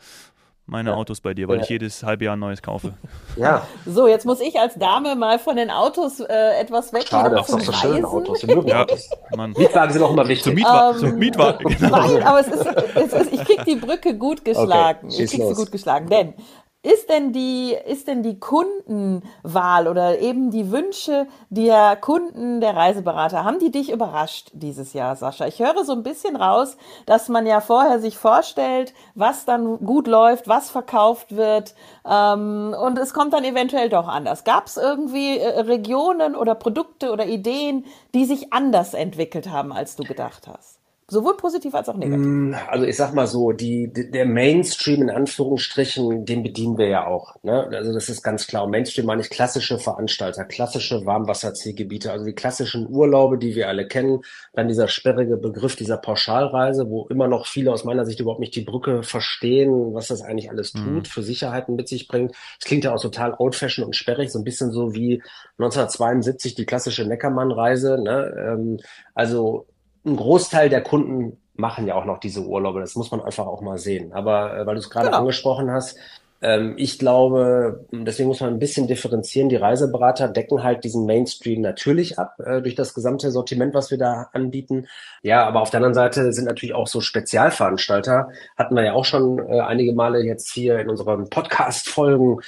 meine 0.67 0.91
ja. 0.91 0.97
Autos 0.97 1.21
bei 1.21 1.35
dir, 1.35 1.49
weil 1.49 1.59
ja. 1.59 1.63
ich 1.63 1.69
jedes 1.69 2.03
halbe 2.03 2.25
Jahr 2.25 2.37
ein 2.37 2.41
neues 2.41 2.63
kaufe. 2.63 2.95
Ja. 3.37 3.67
So, 3.87 4.07
jetzt 4.07 4.27
muss 4.27 4.41
ich 4.41 4.61
als 4.61 4.75
Dame 4.75 5.17
mal 5.17 5.39
von 5.39 5.57
den 5.57 5.71
Autos 5.71 6.21
äh, 6.21 6.61
etwas 6.61 6.93
weg. 6.93 7.07
Schade, 7.09 7.35
das 7.35 7.47
sind 7.47 7.63
so 7.63 7.73
schöne 7.73 8.07
Autos. 8.07 8.43
Ja, 8.43 8.83
Autos. 8.83 9.09
Mietwagen 9.57 9.91
sind 9.91 10.03
auch 10.03 10.11
immer 10.11 10.29
wichtig. 10.29 10.45
Zum, 10.45 10.55
Mietwa 10.55 10.91
ähm, 10.91 10.99
zum 10.99 11.19
Mietwagen. 11.19 11.77
Genau. 11.79 11.97
Nein, 11.97 12.23
aber 12.23 12.41
es 12.41 12.49
ist, 12.49 12.67
es 12.95 13.13
ist, 13.15 13.33
ich 13.33 13.45
kriege 13.45 13.65
die 13.65 13.77
Brücke 13.77 14.19
gut 14.19 14.45
geschlagen. 14.45 15.09
Okay, 15.09 15.25
ich 15.25 15.31
krieg 15.31 15.41
los. 15.41 15.57
sie 15.57 15.63
gut 15.63 15.73
geschlagen, 15.73 16.09
denn 16.11 16.35
ist 16.83 17.09
denn 17.09 17.33
die, 17.33 17.77
ist 17.87 18.09
denn 18.09 18.23
die 18.25 18.41
Kundenwahl 18.41 19.87
oder 19.87 20.19
eben 20.19 20.51
die 20.51 20.73
Wünsche 20.73 21.29
der 21.49 21.97
Kunden, 21.97 22.61
der 22.61 22.75
Reiseberater, 22.75 23.45
haben 23.45 23.61
die 23.61 23.71
dich 23.71 23.93
überrascht 23.93 24.51
dieses 24.53 24.93
Jahr, 24.93 25.15
Sascha? 25.15 25.47
Ich 25.47 25.61
höre 25.61 25.85
so 25.85 25.93
ein 25.93 26.03
bisschen 26.03 26.35
raus, 26.35 26.77
dass 27.07 27.29
man 27.29 27.47
ja 27.47 27.61
vorher 27.61 28.01
sich 28.01 28.19
vorstellt, 28.19 28.95
was 29.15 29.45
dann 29.45 29.79
gut 29.87 30.09
läuft, 30.09 30.49
was 30.49 30.71
verkauft 30.71 31.37
wird, 31.37 31.75
ähm, 32.05 32.75
und 32.81 32.99
es 32.99 33.15
kommt 33.15 33.33
dann 33.33 33.45
eventuell 33.45 33.89
doch 33.89 34.09
anders. 34.09 34.43
Gab 34.43 34.67
es 34.67 34.77
irgendwie 34.77 35.39
äh, 35.39 35.61
Regionen 35.61 36.35
oder 36.35 36.57
Produkte 36.57 37.13
oder 37.13 37.27
Ideen, 37.27 37.85
die 38.13 38.25
sich 38.25 38.53
anders 38.53 38.95
entwickelt 38.95 39.51
haben, 39.51 39.73
als 39.73 39.95
du 39.95 40.03
gedacht 40.03 40.49
hast? 40.49 40.82
Sowohl 41.13 41.37
positiv 41.37 41.75
als 41.75 41.91
auch 41.91 41.97
negativ. 41.97 42.25
Mm, 42.25 42.55
also 42.69 42.87
ich 42.87 42.97
sag 42.97 43.13
mal 43.13 43.27
so, 43.27 43.53
die, 43.53 43.93
der 43.93 44.25
Mainstream 44.25 45.03
in 45.03 45.11
Anführungsstrichen, 45.11 46.25
den 46.25 46.43
bedienen 46.43 46.79
wir 46.79 46.89
ja 46.89 47.07
auch. 47.07 47.37
Ne? 47.43 47.69
Also 47.71 47.93
das 47.93 48.09
ist 48.09 48.23
ganz 48.23 48.47
klar. 48.47 48.65
Und 48.65 48.71
Mainstream 48.71 49.05
meine 49.05 49.21
ich 49.21 49.29
klassische 49.29 49.79
Veranstalter, 49.79 50.47
klassische 50.47 51.05
Warmwasserzielgebiete, 51.05 52.11
also 52.11 52.25
die 52.25 52.33
klassischen 52.33 52.89
Urlaube, 52.89 53.37
die 53.37 53.55
wir 53.55 53.69
alle 53.69 53.87
kennen. 53.87 54.23
Dann 54.55 54.69
dieser 54.69 54.89
sperrige 54.89 55.37
Begriff 55.37 55.77
dieser 55.77 55.99
Pauschalreise, 55.99 56.89
wo 56.89 57.07
immer 57.09 57.29
noch 57.29 57.47
viele 57.47 57.73
aus 57.73 57.85
meiner 57.85 58.07
Sicht 58.07 58.21
überhaupt 58.21 58.41
nicht 58.41 58.57
die 58.57 58.65
Brücke 58.65 59.03
verstehen, 59.03 59.93
was 59.93 60.09
das 60.09 60.23
eigentlich 60.23 60.49
alles 60.49 60.73
mhm. 60.73 60.79
tut, 60.79 60.95
mhm. 60.95 61.05
für 61.05 61.23
Sicherheiten 61.23 61.77
mit 61.77 61.89
sich 61.89 62.09
bringt. 62.09 62.35
Es 62.59 62.65
klingt 62.65 62.85
ja 62.85 62.95
auch 62.95 63.03
total 63.03 63.35
old-fashioned 63.39 63.87
und 63.87 63.97
sperrig, 63.97 64.33
so 64.33 64.39
ein 64.39 64.45
bisschen 64.45 64.73
so 64.73 64.95
wie 64.95 65.23
1972 65.59 66.55
die 66.55 66.65
klassische 66.65 67.05
Neckermann-Reise. 67.05 68.01
Ne? 68.03 68.35
Ähm, 68.39 68.79
also 69.15 69.67
ein 70.05 70.17
Großteil 70.17 70.69
der 70.69 70.83
Kunden 70.83 71.39
machen 71.55 71.87
ja 71.87 71.95
auch 71.95 72.05
noch 72.05 72.19
diese 72.19 72.43
Urlaube. 72.43 72.81
Das 72.81 72.97
muss 72.97 73.11
man 73.11 73.21
einfach 73.21 73.47
auch 73.47 73.61
mal 73.61 73.79
sehen. 73.79 74.13
Aber 74.13 74.57
äh, 74.57 74.67
weil 74.67 74.75
du 74.75 74.81
es 74.81 74.91
gerade 74.91 75.07
genau. 75.07 75.19
angesprochen 75.19 75.71
hast, 75.71 75.97
ähm, 76.43 76.75
ich 76.77 76.99
glaube, 76.99 77.87
deswegen 77.93 78.29
muss 78.29 78.41
man 78.41 78.53
ein 78.53 78.59
bisschen 78.59 78.89
differenzieren. 78.89 79.49
Die 79.49 79.57
Reiseberater 79.57 80.29
decken 80.29 80.63
halt 80.63 80.83
diesen 80.83 81.07
Mainstream 81.07 81.61
natürlich 81.61 82.19
ab 82.19 82.35
äh, 82.41 82.61
durch 82.61 82.75
das 82.75 82.95
gesamte 82.95 83.31
Sortiment, 83.31 83.75
was 83.75 83.91
wir 83.91 83.99
da 83.99 84.29
anbieten. 84.33 84.89
Ja, 85.23 85.47
aber 85.47 85.61
auf 85.61 85.71
der 85.71 85.79
anderen 85.79 85.95
Seite 85.95 86.33
sind 86.33 86.47
natürlich 86.47 86.75
auch 86.75 86.89
so 86.89 87.01
Spezialveranstalter. 87.01 88.31
Hatten 88.57 88.75
wir 88.75 88.85
ja 88.85 88.93
auch 88.95 89.05
schon 89.05 89.39
äh, 89.39 89.61
einige 89.61 89.93
Male 89.93 90.25
jetzt 90.25 90.53
hier 90.53 90.81
in 90.81 90.91
unseren 90.91 91.31
Podcast-Folgen 91.31 92.41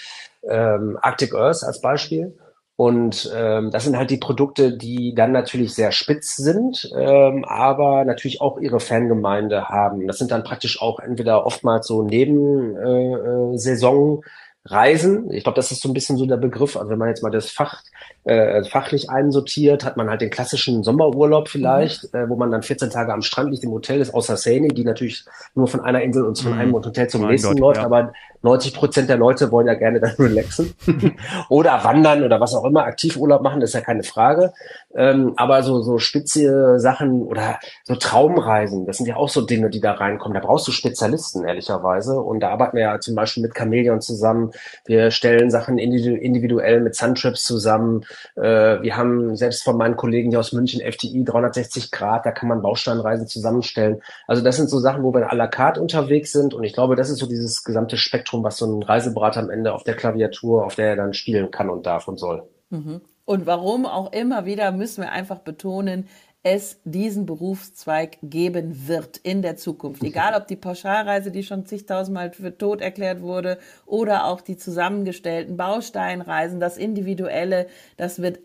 ähm, 0.43 0.99
Arctic 1.01 1.33
Earth 1.35 1.63
als 1.63 1.81
Beispiel. 1.81 2.37
Und 2.77 3.33
ähm, 3.35 3.71
das 3.71 3.85
sind 3.85 3.97
halt 3.97 4.11
die 4.11 4.17
Produkte, 4.17 4.77
die 4.77 5.15
dann 5.15 5.31
natürlich 5.31 5.75
sehr 5.75 5.93
spitz 5.93 6.35
sind, 6.37 6.91
ähm, 6.97 7.45
aber 7.45 8.05
natürlich 8.05 8.41
auch 8.41 8.59
ihre 8.59 8.81
Fangemeinde 8.81 9.69
haben. 9.69 10.09
Das 10.09 10.19
sind 10.19 10.33
dann 10.33 10.43
praktisch 10.43 10.83
auch 10.83 10.99
entweder 10.99 11.47
oftmals 11.47 11.87
so 11.87 12.03
Nebensaison. 12.03 14.25
Äh, 14.69 14.93
äh 14.93 15.37
ich 15.37 15.45
glaube, 15.45 15.55
das 15.55 15.71
ist 15.71 15.83
so 15.83 15.89
ein 15.89 15.95
bisschen 15.95 16.17
so 16.17 16.27
der 16.27 16.37
Begriff. 16.37 16.77
Also 16.77 16.91
wenn 16.91 16.99
man 16.99 17.11
jetzt 17.11 17.23
mal 17.23 17.31
das 17.31 17.49
Fach 17.49 17.85
äh, 18.25 18.65
fachlich 18.65 19.11
einsortiert, 19.11 19.85
hat 19.85 19.97
man 19.97 20.09
halt 20.09 20.23
den 20.23 20.31
klassischen 20.31 20.83
Sommerurlaub 20.83 21.49
vielleicht, 21.49 22.13
mhm. 22.15 22.19
äh, 22.19 22.29
wo 22.29 22.37
man 22.37 22.51
dann 22.51 22.63
14 22.63 22.91
Tage 22.91 23.13
am 23.13 23.23
Strand 23.23 23.51
liegt 23.51 23.65
im 23.65 23.71
Hotel 23.71 24.01
ist, 24.01 24.15
außer 24.15 24.37
Sani, 24.37 24.69
die 24.69 24.85
natürlich 24.85 25.25
nur 25.55 25.69
von 25.69 25.81
einer 25.81 26.03
Insel 26.03 26.25
und 26.25 26.39
von 26.39 26.55
mhm. 26.55 26.59
einem 26.59 26.73
Hotel 26.73 27.09
zum 27.09 27.21
mein 27.21 27.33
nächsten 27.33 27.51
Gott, 27.51 27.61
läuft, 27.61 27.81
ja. 27.81 27.85
aber 27.85 28.13
90 28.41 28.75
Prozent 28.75 29.09
der 29.09 29.17
Leute 29.17 29.51
wollen 29.51 29.67
ja 29.67 29.75
gerne 29.75 30.01
dann 30.01 30.15
relaxen 30.19 30.75
oder 31.49 31.85
wandern 31.85 32.23
oder 32.23 32.41
was 32.41 32.55
auch 32.55 32.65
immer, 32.65 32.85
Aktivurlaub 32.85 33.43
machen, 33.43 33.63
ist 33.63 33.75
ja 33.75 33.81
keine 33.81 34.03
Frage. 34.03 34.53
Ähm, 34.95 35.33
aber 35.37 35.63
so, 35.63 35.83
so 35.83 35.99
spitze 35.99 36.79
Sachen 36.79 37.23
oder 37.23 37.59
so 37.83 37.97
Traumreisen, 37.97 38.87
das 38.87 38.99
sind 38.99 39.07
ja 39.07 39.17
auch 39.17 39.29
so 39.29 39.43
Dinge, 39.43 39.69
die 39.69 39.81
da 39.81 39.93
reinkommen. 39.93 40.35
Da 40.35 40.47
brauchst 40.47 40.69
du 40.69 40.73
Spezialisten, 40.73 41.45
ehrlicherweise. 41.45 42.21
Und 42.21 42.41
da 42.41 42.51
arbeiten 42.51 42.77
wir 42.77 42.85
ja 42.85 43.01
zum 43.01 43.15
Beispiel 43.15 43.43
mit 43.43 43.55
Chameleon 43.55 44.01
zusammen. 44.01 44.53
Wir 44.87 45.11
stellen 45.11 45.51
Sachen 45.51 45.79
individuell 45.79 46.81
mit 46.81 46.95
Suntrips 46.95 47.45
zusammen. 47.45 47.94
Äh, 48.37 48.83
wir 48.83 48.97
haben 48.97 49.37
selbst 49.37 49.63
von 49.63 49.77
meinen 49.77 49.97
Kollegen 49.97 50.31
hier 50.31 50.41
aus 50.41 50.53
München 50.53 50.81
FTI 50.81 51.25
360 51.25 51.91
Grad, 51.91 52.27
da 52.27 52.33
kann 52.33 52.49
man 52.49 52.63
Bausteinreisen 52.63 53.27
zusammenstellen. 53.27 54.03
Also 54.27 54.43
das 54.43 54.57
sind 54.57 54.69
so 54.69 54.79
Sachen, 54.79 55.03
wo 55.03 55.13
wir 55.15 55.31
à 55.31 55.35
la 55.35 55.47
carte 55.47 55.81
unterwegs 55.81 56.33
sind. 56.33 56.55
Und 56.55 56.65
ich 56.65 56.73
glaube, 56.73 56.97
das 56.97 57.11
ist 57.11 57.19
so 57.19 57.27
dieses 57.27 57.65
gesamte 57.65 57.97
Spektrum 57.97 58.45
was 58.45 58.57
so 58.57 58.67
ein 58.67 58.83
Reiseberater 58.83 59.41
am 59.41 59.51
Ende 59.51 59.73
auf 59.73 59.85
der 59.85 59.97
Klaviatur, 59.97 60.65
auf 60.65 60.75
der 60.75 60.91
er 60.91 60.97
dann 60.97 61.15
spielen 61.15 61.51
kann 61.51 61.71
und 61.71 61.87
darf 61.87 62.09
und 62.09 62.19
soll. 62.19 62.45
Mhm. 62.71 63.01
Und 63.27 63.47
warum 63.47 63.87
auch 63.87 64.13
immer 64.13 64.45
wieder 64.45 64.71
müssen 64.71 65.03
wir 65.03 65.11
einfach 65.11 65.39
betonen, 65.39 66.09
es 66.45 66.79
diesen 66.85 67.25
Berufszweig 67.25 68.19
geben 68.23 68.87
wird 68.87 69.17
in 69.17 69.41
der 69.41 69.57
Zukunft. 69.57 70.03
Mhm. 70.03 70.09
Egal 70.09 70.35
ob 70.35 70.47
die 70.47 70.57
Pauschalreise, 70.57 71.31
die 71.31 71.43
schon 71.43 71.65
zigtausendmal 71.65 72.33
für 72.33 72.57
tot 72.57 72.83
erklärt 72.83 73.23
wurde, 73.23 73.59
oder 73.87 74.27
auch 74.27 74.43
die 74.43 74.59
zusammengestellten 74.59 75.57
Bausteinreisen, 75.57 76.61
das 76.61 76.77
Individuelle, 76.77 77.67
das 77.97 78.21
wird 78.21 78.41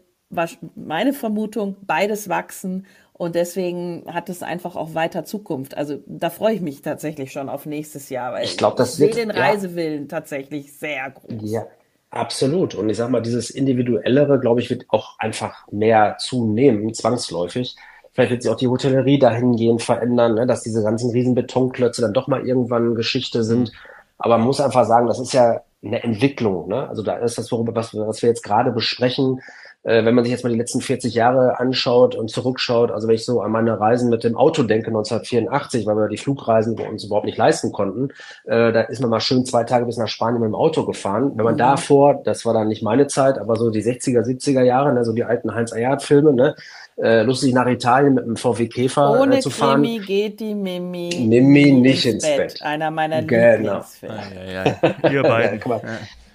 meine 0.76 1.14
Vermutung, 1.14 1.76
beides 1.82 2.30
wachsen 2.30 2.86
und 3.14 3.36
deswegen 3.36 4.06
hat 4.08 4.30
es 4.30 4.44
einfach 4.44 4.78
auch 4.78 4.94
weiter 4.94 5.26
Zukunft. 5.26 5.76
Also 5.76 6.02
da 6.06 6.30
freue 6.30 6.54
ich 6.54 6.62
mich 6.62 6.82
tatsächlich 6.82 7.34
schon 7.34 7.50
auf 7.50 7.66
nächstes 7.66 8.10
Jahr, 8.10 8.32
weil 8.32 8.46
ich 8.46 8.58
glaube, 8.58 8.78
das 8.78 8.98
wird 8.98 9.18
den 9.18 9.32
Reisewillen 9.32 10.04
ja. 10.04 10.08
tatsächlich 10.08 10.72
sehr 10.72 11.10
groß. 11.10 11.42
Ja, 11.42 11.66
absolut. 12.12 12.76
Und 12.76 12.90
ich 12.90 12.96
sag 12.96 13.10
mal, 13.10 13.22
dieses 13.22 13.50
individuellere, 13.50 14.40
glaube 14.40 14.62
ich, 14.62 14.70
wird 14.70 14.86
auch 14.88 15.20
einfach 15.20 15.68
mehr 15.70 16.16
zunehmen, 16.18 16.94
zwangsläufig. 16.94 17.76
Vielleicht 18.14 18.32
wird 18.32 18.44
sich 18.44 18.52
auch 18.52 18.58
die 18.58 18.68
Hotellerie 18.68 19.20
dahingehend 19.20 19.82
verändern, 19.82 20.36
ne, 20.36 20.48
dass 20.48 20.62
diese 20.62 20.84
ganzen 20.84 21.12
riesen 21.12 21.36
Betonklötze 21.36 22.02
dann 22.02 22.14
doch 22.14 22.28
mal 22.28 22.46
irgendwann 22.46 22.96
Geschichte 22.96 23.44
sind. 23.44 23.72
Aber 24.18 24.38
man 24.38 24.48
muss 24.48 24.60
einfach 24.60 24.86
sagen, 24.86 25.08
das 25.08 25.20
ist 25.20 25.34
ja 25.34 25.62
eine 25.84 26.04
Entwicklung. 26.04 26.68
Ne? 26.68 26.88
Also 26.90 27.04
da 27.04 27.18
ist 27.18 27.38
das, 27.38 27.52
worüber 27.52 27.76
was, 27.76 27.96
was 27.96 28.22
wir 28.22 28.30
jetzt 28.30 28.44
gerade 28.44 28.72
besprechen, 28.72 29.40
äh, 29.84 30.04
wenn 30.04 30.14
man 30.14 30.26
sich 30.26 30.32
jetzt 30.32 30.44
mal 30.44 30.50
die 30.50 30.58
letzten 30.58 30.82
40 30.82 31.14
Jahre 31.14 31.58
anschaut 31.60 32.16
und 32.16 32.30
zurückschaut, 32.30 32.92
also 32.92 33.08
wenn 33.08 33.16
ich 33.16 33.24
so 33.24 33.42
an 33.42 33.52
meine 33.52 33.80
Reisen 33.80 34.10
mit 34.10 34.26
dem 34.26 34.36
Auto 34.36 34.64
denke, 34.64 34.88
1984, 34.88 35.86
weil 35.86 35.96
wir 35.96 36.10
die 36.10 36.18
Flugreisen 36.18 36.76
bei 36.76 36.88
uns 36.88 37.06
überhaupt 37.06 37.26
nicht 37.26 37.38
leisten 37.38 37.72
konnten, 37.72 38.10
äh, 38.44 38.74
da 38.74 38.82
ist 38.82 39.00
man 39.00 39.10
mal 39.10 39.22
schön 39.22 39.46
zwei 39.46 39.64
Tage 39.64 39.86
bis 39.86 39.98
nach 39.98 40.10
Spanien 40.10 40.42
mit 40.42 40.50
dem 40.50 40.56
Auto 40.56 40.86
gefahren. 40.86 41.32
Wenn 41.36 41.46
man 41.46 41.54
mhm. 41.54 41.60
davor, 41.60 42.22
das 42.26 42.46
war 42.46 42.54
dann 42.54 42.68
nicht 42.68 42.84
meine 42.84 43.08
Zeit, 43.08 43.38
aber 43.38 43.56
so 43.56 43.70
die 43.70 43.82
60er, 43.82 44.22
70er 44.22 44.64
Jahre, 44.64 44.94
ne, 44.94 45.06
so 45.06 45.14
die 45.14 45.24
alten 45.24 45.56
Heinz 45.56 45.72
Eyart-Filme, 45.72 46.34
ne, 46.34 46.56
äh, 47.02 47.24
lustig 47.24 47.54
nach 47.54 47.68
Italien 47.68 48.14
mit 48.14 48.24
einem 48.26 48.36
VW 48.36 48.68
Käfer 48.68 49.20
Ohne 49.20 49.38
äh, 49.38 49.40
zu 49.40 49.50
fahren. 49.50 49.82
Ohne 49.82 50.00
geht 50.00 50.40
die 50.40 50.54
Mimi, 50.54 51.10
Mimi 51.28 51.72
nicht 51.72 52.06
ins, 52.06 52.24
Bett. 52.24 52.38
Bett. 52.38 52.62
Einer 52.62 52.92
meiner 52.92 53.22
genau. 53.22 53.58
Lieblingsfilme. 53.58 54.22
Ja, 54.36 54.66
ja, 54.66 54.80
ja. 55.04 55.10
Ihr 55.10 55.24
beiden. 55.24 55.62
ja, 55.70 55.80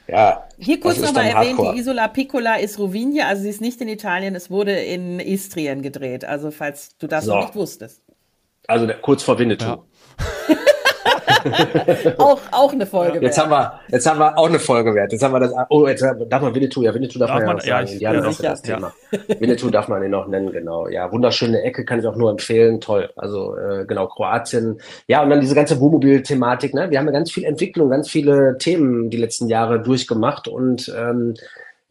ja, 0.07 0.45
Hier 0.59 0.81
kurz 0.81 1.01
nochmal 1.01 1.27
erwähnt, 1.27 1.59
Hardcore. 1.59 1.75
die 1.75 1.81
Isola 1.81 2.09
Piccola 2.09 2.57
ist 2.57 2.79
Rovinia, 2.79 3.27
also 3.27 3.43
sie 3.43 3.51
ist 3.51 3.61
nicht 3.61 3.81
in 3.81 3.89
Italien, 3.89 4.35
es 4.35 4.51
wurde 4.51 4.73
in 4.73 5.21
Istrien 5.21 5.83
gedreht, 5.83 6.25
also 6.25 6.51
falls 6.51 6.97
du 6.99 7.07
das 7.07 7.25
so. 7.25 7.35
noch 7.35 7.43
nicht 7.43 7.55
wusstest. 7.55 8.03
Also 8.67 8.89
kurz 9.03 9.23
vor 9.23 9.39
Winnetou. 9.39 9.65
Ja. 9.67 9.85
auch, 12.19 12.41
auch 12.51 12.73
eine 12.73 12.87
Folge 12.87 13.21
jetzt 13.21 13.37
wert. 13.37 13.47
Haben 13.47 13.51
wir, 13.51 13.81
jetzt 13.89 14.07
haben 14.07 14.19
wir 14.19 14.39
auch 14.39 14.49
eine 14.49 14.59
Folge 14.59 14.95
wert. 14.95 15.13
Jetzt 15.13 15.23
haben 15.23 15.33
wir 15.33 15.41
das, 15.41 15.53
oh, 15.69 15.87
jetzt 15.87 16.03
darf 16.03 16.43
man 16.43 16.55
Winnetou, 16.55 16.83
ja, 16.83 16.95
Winnetou 16.95 17.19
darf, 17.19 17.31
darf 17.31 17.39
man, 17.39 17.57
man 17.57 17.65
ja 17.65 17.83
auch 17.83 17.87
sagen. 17.87 18.01
Ja, 18.01 18.13
ja, 18.15 18.21
das 18.21 18.63
Thema. 18.63 18.93
Winnetou 19.39 19.71
darf 19.71 19.89
man 19.89 20.03
ihn 20.03 20.11
noch 20.11 20.27
nennen, 20.29 20.53
genau. 20.53 20.89
Ja, 20.89 21.11
wunderschöne 21.13 21.63
Ecke, 21.63 21.85
kann 21.85 22.01
ich 22.01 22.07
auch 22.07 22.17
nur 22.17 22.31
empfehlen, 22.31 22.81
toll. 22.81 23.11
Also, 23.17 23.57
äh, 23.57 23.85
genau, 23.87 24.07
Kroatien. 24.07 24.81
Ja, 25.07 25.23
und 25.23 25.31
dann 25.31 25.41
diese 25.41 25.55
ganze 25.55 25.81
Wohnmobil-Thematik, 25.81 26.75
ne? 26.75 26.91
Wir 26.91 26.99
haben 26.99 27.07
ja 27.07 27.13
ganz 27.13 27.31
viel 27.31 27.45
Entwicklung, 27.45 27.91
ganz 27.91 28.09
viele 28.09 28.57
Themen 28.59 29.11
die 29.11 29.19
letzten 29.19 29.49
Jahre 29.49 29.81
durchgemacht 29.81 30.49
und, 30.49 30.93
ähm, 30.97 31.35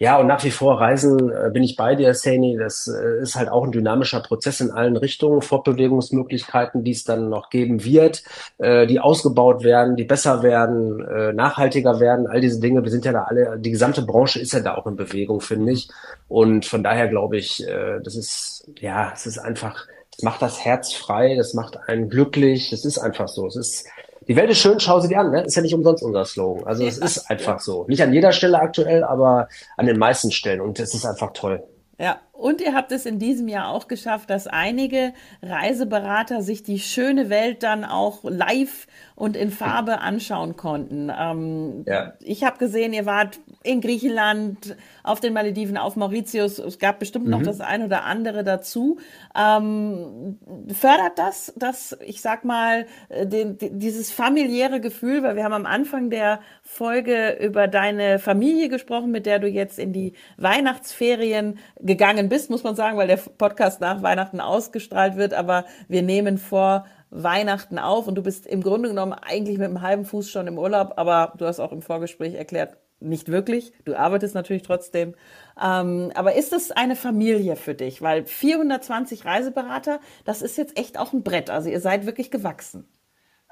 ja, 0.04 0.18
und 0.18 0.28
nach 0.28 0.44
wie 0.44 0.52
vor 0.52 0.82
Reisen 0.82 1.32
äh, 1.32 1.50
bin 1.50 1.64
ich 1.64 1.78
bei 1.78 1.96
dir, 1.96 2.14
Saini. 2.14 2.58
Das 2.58 2.90
äh, 2.90 3.22
ist 3.22 3.38
halt 3.38 3.48
auch 3.48 3.64
ein 3.64 3.72
dynamischer 3.72 4.20
Prozess 4.20 4.60
in 4.60 4.70
allen 4.70 4.98
Richtungen. 4.98 5.42
Fortbewegungsmöglichkeiten, 5.42 6.84
die 6.84 6.92
es 6.92 7.06
dann 7.06 7.30
noch 7.30 7.50
geben 7.50 7.86
wird, 7.86 8.22
äh, 8.58 8.86
die 8.86 9.00
ausgebaut 9.00 9.64
werden, 9.64 9.96
die 9.96 10.04
besser 10.04 10.44
werden, 10.44 10.98
nachhaltiger 11.38 12.02
werden. 12.02 12.28
All 12.28 12.42
diese 12.42 12.60
Dinge, 12.60 12.84
wir 12.84 12.92
sind 12.92 13.06
ja 13.06 13.14
da 13.14 13.24
alle, 13.24 13.58
die 13.58 13.72
gesamte 13.72 14.02
Branche 14.02 14.42
ist 14.42 14.52
ja 14.52 14.60
da 14.60 14.76
auch 14.76 14.88
in 14.88 14.98
Bewegung, 14.98 15.40
finde 15.40 15.72
ich. 15.72 15.88
Und 16.28 16.66
von 16.66 16.84
daher 16.84 17.08
glaube 17.08 17.38
ich, 17.38 17.66
das 18.04 18.16
ist, 18.18 18.70
ja, 18.80 19.14
es 19.14 19.26
ist 19.26 19.38
einfach, 19.38 19.88
es 20.18 20.22
macht 20.22 20.42
das 20.42 20.66
Herz 20.66 20.92
frei, 20.92 21.36
das 21.36 21.54
macht 21.54 21.78
einen 21.88 22.10
glücklich. 22.10 22.74
Es 22.74 22.84
ist 22.84 22.98
einfach 22.98 23.30
so. 23.30 23.48
Es 23.48 23.56
ist, 23.56 23.88
die 24.28 24.36
Welt 24.36 24.50
ist 24.50 24.60
schön, 24.60 24.80
schau 24.80 25.00
sie 25.00 25.08
dir 25.08 25.20
an, 25.20 25.32
ne? 25.32 25.44
Ist 25.44 25.56
ja 25.56 25.62
nicht 25.62 25.74
umsonst 25.74 26.04
unser 26.04 26.26
Slogan. 26.26 26.66
Also 26.66 26.86
es 26.86 26.98
ist 26.98 27.30
einfach 27.30 27.60
so. 27.60 27.86
Nicht 27.88 28.02
an 28.02 28.14
jeder 28.14 28.32
Stelle 28.32 28.60
aktuell, 28.60 29.04
aber 29.04 29.48
an 29.78 29.86
den 29.86 29.98
meisten 29.98 30.32
Stellen. 30.32 30.62
Und 30.62 30.80
es 30.80 30.94
ist 30.94 31.06
einfach 31.06 31.32
toll. 31.34 31.64
Ja, 32.00 32.22
und 32.34 32.62
ihr 32.62 32.74
habt 32.74 32.92
es 32.92 33.06
in 33.06 33.20
diesem 33.20 33.48
Jahr 33.48 33.70
auch 33.70 33.88
geschafft, 33.88 34.32
dass 34.32 34.48
einige 34.48 35.14
Reiseberater 35.44 36.42
sich 36.42 36.64
die 36.64 36.80
schöne 36.80 37.30
Welt 37.30 37.62
dann 37.62 37.86
auch 37.86 38.24
live 38.24 38.88
und 39.16 39.38
in 39.38 39.52
Farbe 39.52 40.00
anschauen 40.00 40.58
konnten. 40.58 41.12
Ähm, 41.16 41.86
ja. 41.88 42.14
Ich 42.20 42.44
habe 42.44 42.58
gesehen, 42.58 42.92
ihr 42.92 43.06
wart 43.06 43.40
in 43.62 43.80
Griechenland, 43.80 44.76
auf 45.04 45.20
den 45.20 45.34
Malediven, 45.34 45.78
auf 45.78 45.96
Mauritius. 45.96 46.60
Es 46.60 46.80
gab 46.80 47.00
bestimmt 47.00 47.26
mhm. 47.26 47.32
noch 47.32 47.44
das 47.44 47.62
ein 47.62 47.84
oder 47.84 48.04
andere 48.04 48.44
dazu. 48.44 48.98
Ähm, 49.38 50.40
fördert 50.74 51.18
das, 51.20 51.54
das, 51.56 51.98
ich 52.06 52.22
sag 52.22 52.46
mal, 52.46 52.88
äh, 53.10 53.28
den, 53.28 53.58
dieses 53.60 54.12
familiäre 54.12 54.82
Gefühl, 54.82 55.22
weil 55.24 55.36
wir 55.36 55.44
haben 55.44 55.54
am 55.54 55.66
Anfang 55.66 56.10
der 56.10 56.40
Folge 56.62 57.38
über 57.40 57.68
deine 57.68 58.18
Familie 58.18 58.70
gesprochen, 58.70 59.12
mit 59.12 59.26
der 59.26 59.40
du 59.40 59.48
jetzt 59.48 59.78
in 59.78 59.94
die 59.94 60.14
Weihnachtsferien 60.38 61.60
gegangen 61.80 62.23
bist, 62.30 62.50
muss 62.50 62.64
man 62.64 62.76
sagen, 62.76 62.98
weil 62.98 63.08
der 63.08 63.18
Podcast 63.18 63.82
nach 63.82 64.02
Weihnachten 64.02 64.40
ausgestrahlt 64.40 65.16
wird. 65.16 65.34
Aber 65.34 65.66
wir 65.88 66.02
nehmen 66.02 66.38
vor, 66.38 66.86
Weihnachten 67.14 67.78
auf 67.78 68.08
und 68.08 68.16
du 68.16 68.24
bist 68.24 68.48
im 68.48 68.64
Grunde 68.64 68.90
genommen 68.90 69.14
eigentlich 69.14 69.60
mit 69.60 69.68
einem 69.68 69.82
halben 69.82 70.04
Fuß 70.04 70.32
schon 70.32 70.48
im 70.48 70.58
Urlaub, 70.58 70.94
aber 70.98 71.34
du 71.38 71.46
hast 71.46 71.60
auch 71.60 71.72
im 71.72 71.84
Vorgespräch 71.84 72.34
erklärt, 72.34 72.78
nicht 73.00 73.30
wirklich. 73.30 73.74
Du 73.86 73.96
arbeitest 73.96 74.34
natürlich 74.34 74.64
trotzdem. 74.64 75.14
Ähm, 75.62 76.12
aber 76.16 76.36
ist 76.36 76.54
es 76.54 76.72
eine 76.72 76.96
Familie 76.96 77.56
für 77.56 77.76
dich? 77.76 78.02
Weil 78.02 78.26
420 78.26 79.26
Reiseberater, 79.26 80.00
das 80.26 80.42
ist 80.42 80.58
jetzt 80.58 80.80
echt 80.80 80.98
auch 80.98 81.14
ein 81.14 81.24
Brett. 81.24 81.50
Also 81.50 81.70
ihr 81.70 81.82
seid 81.82 82.06
wirklich 82.06 82.32
gewachsen. 82.32 82.88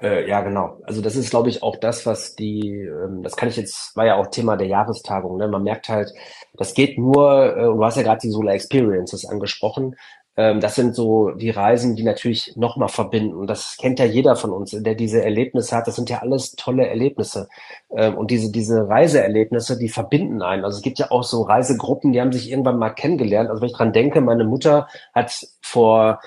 Äh, 0.02 0.28
ja, 0.28 0.40
genau. 0.40 0.78
Also 0.84 1.00
das 1.00 1.14
ist, 1.14 1.30
glaube 1.30 1.48
ich, 1.48 1.62
auch 1.62 1.76
das, 1.76 2.06
was 2.06 2.34
die, 2.34 2.80
ähm, 2.80 3.22
das 3.22 3.36
kann 3.36 3.48
ich 3.48 3.56
jetzt, 3.56 3.96
war 3.96 4.04
ja 4.04 4.16
auch 4.16 4.26
Thema 4.26 4.56
der 4.56 4.66
Jahrestagung. 4.66 5.36
Ne? 5.36 5.46
Man 5.46 5.62
merkt 5.62 5.88
halt, 5.88 6.12
das 6.54 6.74
geht 6.74 6.98
nur, 6.98 7.56
äh, 7.56 7.62
du 7.62 7.84
hast 7.84 7.96
ja 7.96 8.02
gerade 8.02 8.20
die 8.20 8.30
Solar 8.30 8.54
Experiences 8.54 9.24
angesprochen. 9.24 9.94
Ähm, 10.36 10.60
das 10.60 10.74
sind 10.74 10.96
so 10.96 11.30
die 11.30 11.50
Reisen, 11.50 11.94
die 11.94 12.02
natürlich 12.02 12.54
nochmal 12.56 12.88
verbinden. 12.88 13.46
Das 13.46 13.76
kennt 13.78 14.00
ja 14.00 14.04
jeder 14.06 14.34
von 14.34 14.50
uns, 14.50 14.72
der 14.72 14.94
diese 14.96 15.22
Erlebnisse 15.22 15.76
hat. 15.76 15.86
Das 15.86 15.94
sind 15.94 16.10
ja 16.10 16.18
alles 16.18 16.52
tolle 16.56 16.88
Erlebnisse. 16.88 17.48
Ähm, 17.94 18.16
und 18.16 18.32
diese, 18.32 18.50
diese 18.50 18.88
Reiseerlebnisse, 18.88 19.78
die 19.78 19.88
verbinden 19.88 20.42
einen. 20.42 20.64
Also 20.64 20.78
es 20.78 20.82
gibt 20.82 20.98
ja 20.98 21.12
auch 21.12 21.22
so 21.22 21.42
Reisegruppen, 21.42 22.12
die 22.12 22.20
haben 22.20 22.32
sich 22.32 22.50
irgendwann 22.50 22.78
mal 22.78 22.90
kennengelernt. 22.90 23.50
Also 23.50 23.62
wenn 23.62 23.68
ich 23.68 23.76
dran 23.76 23.92
denke, 23.92 24.20
meine 24.20 24.44
Mutter 24.44 24.88
hat 25.14 25.46
vor 25.60 26.20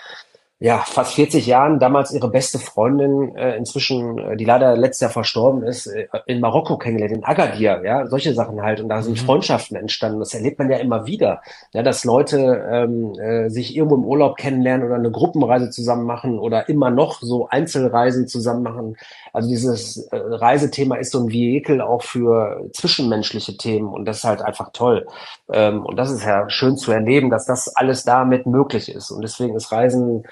ja, 0.65 0.79
fast 0.79 1.13
40 1.13 1.45
Jahren 1.45 1.77
damals 1.77 2.11
ihre 2.11 2.27
beste 2.27 2.57
Freundin, 2.57 3.35
äh, 3.35 3.55
inzwischen, 3.55 4.17
äh, 4.17 4.35
die 4.35 4.45
leider 4.45 4.75
letztes 4.75 5.01
Jahr 5.01 5.11
verstorben 5.11 5.61
ist, 5.61 5.85
äh, 5.85 6.07
in 6.25 6.39
Marokko 6.39 6.79
kennengelernt, 6.79 7.15
in 7.15 7.23
Agadir, 7.23 7.83
ja, 7.85 8.07
solche 8.07 8.33
Sachen 8.33 8.59
halt. 8.63 8.81
Und 8.81 8.89
da 8.89 9.03
sind 9.03 9.21
mhm. 9.21 9.25
Freundschaften 9.27 9.77
entstanden. 9.77 10.17
Das 10.17 10.33
erlebt 10.33 10.57
man 10.57 10.71
ja 10.71 10.77
immer 10.77 11.05
wieder, 11.05 11.43
ja, 11.71 11.83
dass 11.83 12.03
Leute 12.03 12.67
ähm, 12.67 13.13
äh, 13.19 13.47
sich 13.51 13.75
irgendwo 13.77 13.95
im 13.95 14.05
Urlaub 14.05 14.37
kennenlernen 14.37 14.87
oder 14.87 14.95
eine 14.95 15.11
Gruppenreise 15.11 15.69
zusammen 15.69 16.07
machen 16.07 16.39
oder 16.39 16.67
immer 16.67 16.89
noch 16.89 17.21
so 17.21 17.47
Einzelreisen 17.47 18.27
zusammen 18.27 18.63
machen. 18.63 18.97
Also 19.33 19.47
dieses 19.47 20.07
äh, 20.07 20.17
Reisethema 20.17 20.95
ist 20.95 21.11
so 21.11 21.19
ein 21.19 21.29
Vehikel 21.29 21.79
auch 21.79 22.01
für 22.01 22.67
zwischenmenschliche 22.73 23.55
Themen 23.57 23.89
und 23.89 24.05
das 24.05 24.17
ist 24.17 24.23
halt 24.23 24.41
einfach 24.41 24.71
toll. 24.73 25.05
Ähm, 25.53 25.85
und 25.85 25.95
das 25.97 26.09
ist 26.09 26.25
ja 26.25 26.49
schön 26.49 26.75
zu 26.75 26.91
erleben, 26.91 27.29
dass 27.29 27.45
das 27.45 27.67
alles 27.75 28.03
damit 28.03 28.47
möglich 28.47 28.89
ist. 28.89 29.11
Und 29.11 29.21
deswegen 29.21 29.55
ist 29.55 29.71
Reisen 29.71 30.23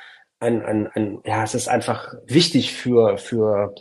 ein, 0.43 0.63
ein, 0.63 0.87
ein 0.93 1.19
ja, 1.25 1.43
es 1.43 1.55
ist 1.55 1.67
einfach 1.67 2.13
wichtig 2.27 2.73
für, 2.73 3.17
für, 3.17 3.73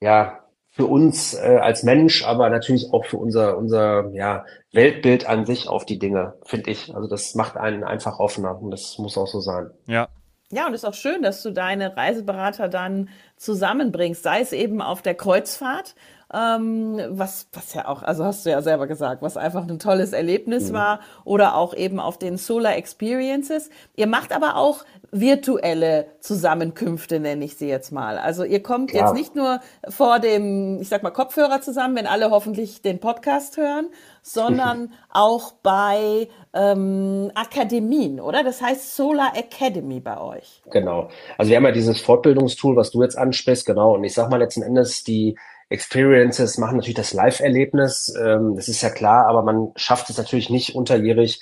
ja, 0.00 0.44
für 0.70 0.86
uns 0.86 1.34
äh, 1.34 1.58
als 1.60 1.82
Mensch, 1.82 2.24
aber 2.24 2.48
natürlich 2.48 2.92
auch 2.92 3.04
für 3.04 3.16
unser, 3.16 3.56
unser 3.56 4.10
ja, 4.12 4.44
Weltbild 4.72 5.26
an 5.26 5.44
sich 5.44 5.68
auf 5.68 5.84
die 5.84 5.98
Dinge, 5.98 6.34
finde 6.44 6.70
ich. 6.70 6.94
Also 6.94 7.08
das 7.08 7.34
macht 7.34 7.56
einen 7.56 7.82
einfach 7.82 8.20
offener 8.20 8.60
und 8.60 8.70
das 8.70 8.96
muss 8.98 9.18
auch 9.18 9.26
so 9.26 9.40
sein. 9.40 9.70
Ja, 9.86 10.08
ja, 10.52 10.66
und 10.66 10.74
es 10.74 10.82
ist 10.82 10.88
auch 10.88 10.94
schön, 10.94 11.22
dass 11.22 11.42
du 11.42 11.52
deine 11.52 11.96
Reiseberater 11.96 12.68
dann 12.68 13.08
zusammenbringst, 13.36 14.22
sei 14.22 14.40
es 14.40 14.52
eben 14.52 14.82
auf 14.82 15.00
der 15.00 15.14
Kreuzfahrt, 15.14 15.94
ähm, 16.32 17.00
was, 17.08 17.48
was 17.52 17.74
ja 17.74 17.88
auch, 17.88 18.02
also 18.02 18.24
hast 18.24 18.46
du 18.46 18.50
ja 18.50 18.62
selber 18.62 18.86
gesagt, 18.86 19.22
was 19.22 19.36
einfach 19.36 19.66
ein 19.66 19.78
tolles 19.78 20.12
Erlebnis 20.12 20.70
mhm. 20.70 20.74
war, 20.74 21.00
oder 21.24 21.56
auch 21.56 21.74
eben 21.74 21.98
auf 21.98 22.18
den 22.18 22.36
Solar 22.36 22.76
Experiences. 22.76 23.70
Ihr 23.96 24.06
macht 24.06 24.32
aber 24.32 24.56
auch 24.56 24.84
virtuelle 25.10 26.06
Zusammenkünfte, 26.20 27.18
nenne 27.18 27.44
ich 27.44 27.56
sie 27.56 27.68
jetzt 27.68 27.90
mal. 27.90 28.16
Also 28.16 28.44
ihr 28.44 28.62
kommt 28.62 28.92
ja. 28.92 29.00
jetzt 29.00 29.14
nicht 29.14 29.34
nur 29.34 29.60
vor 29.88 30.20
dem, 30.20 30.80
ich 30.80 30.88
sag 30.88 31.02
mal, 31.02 31.10
Kopfhörer 31.10 31.60
zusammen, 31.62 31.96
wenn 31.96 32.06
alle 32.06 32.30
hoffentlich 32.30 32.80
den 32.82 33.00
Podcast 33.00 33.56
hören, 33.56 33.88
sondern 34.22 34.92
auch 35.10 35.52
bei 35.62 36.28
ähm, 36.52 37.32
Akademien, 37.34 38.20
oder? 38.20 38.44
Das 38.44 38.62
heißt 38.62 38.94
Solar 38.94 39.32
Academy 39.36 39.98
bei 39.98 40.20
euch. 40.20 40.62
Genau. 40.70 41.08
Also 41.38 41.50
wir 41.50 41.56
haben 41.56 41.64
ja 41.64 41.72
dieses 41.72 42.00
Fortbildungstool, 42.00 42.76
was 42.76 42.92
du 42.92 43.02
jetzt 43.02 43.18
ansprichst, 43.18 43.66
genau. 43.66 43.94
Und 43.94 44.04
ich 44.04 44.14
sag 44.14 44.30
mal 44.30 44.36
letzten 44.36 44.62
Endes, 44.62 45.02
die 45.02 45.36
Experiences 45.70 46.58
machen 46.58 46.76
natürlich 46.76 46.96
das 46.96 47.14
Live-Erlebnis, 47.14 48.14
ähm, 48.20 48.56
das 48.56 48.68
ist 48.68 48.82
ja 48.82 48.90
klar, 48.90 49.26
aber 49.26 49.42
man 49.42 49.72
schafft 49.76 50.10
es 50.10 50.18
natürlich 50.18 50.50
nicht 50.50 50.74
unterjährig, 50.74 51.40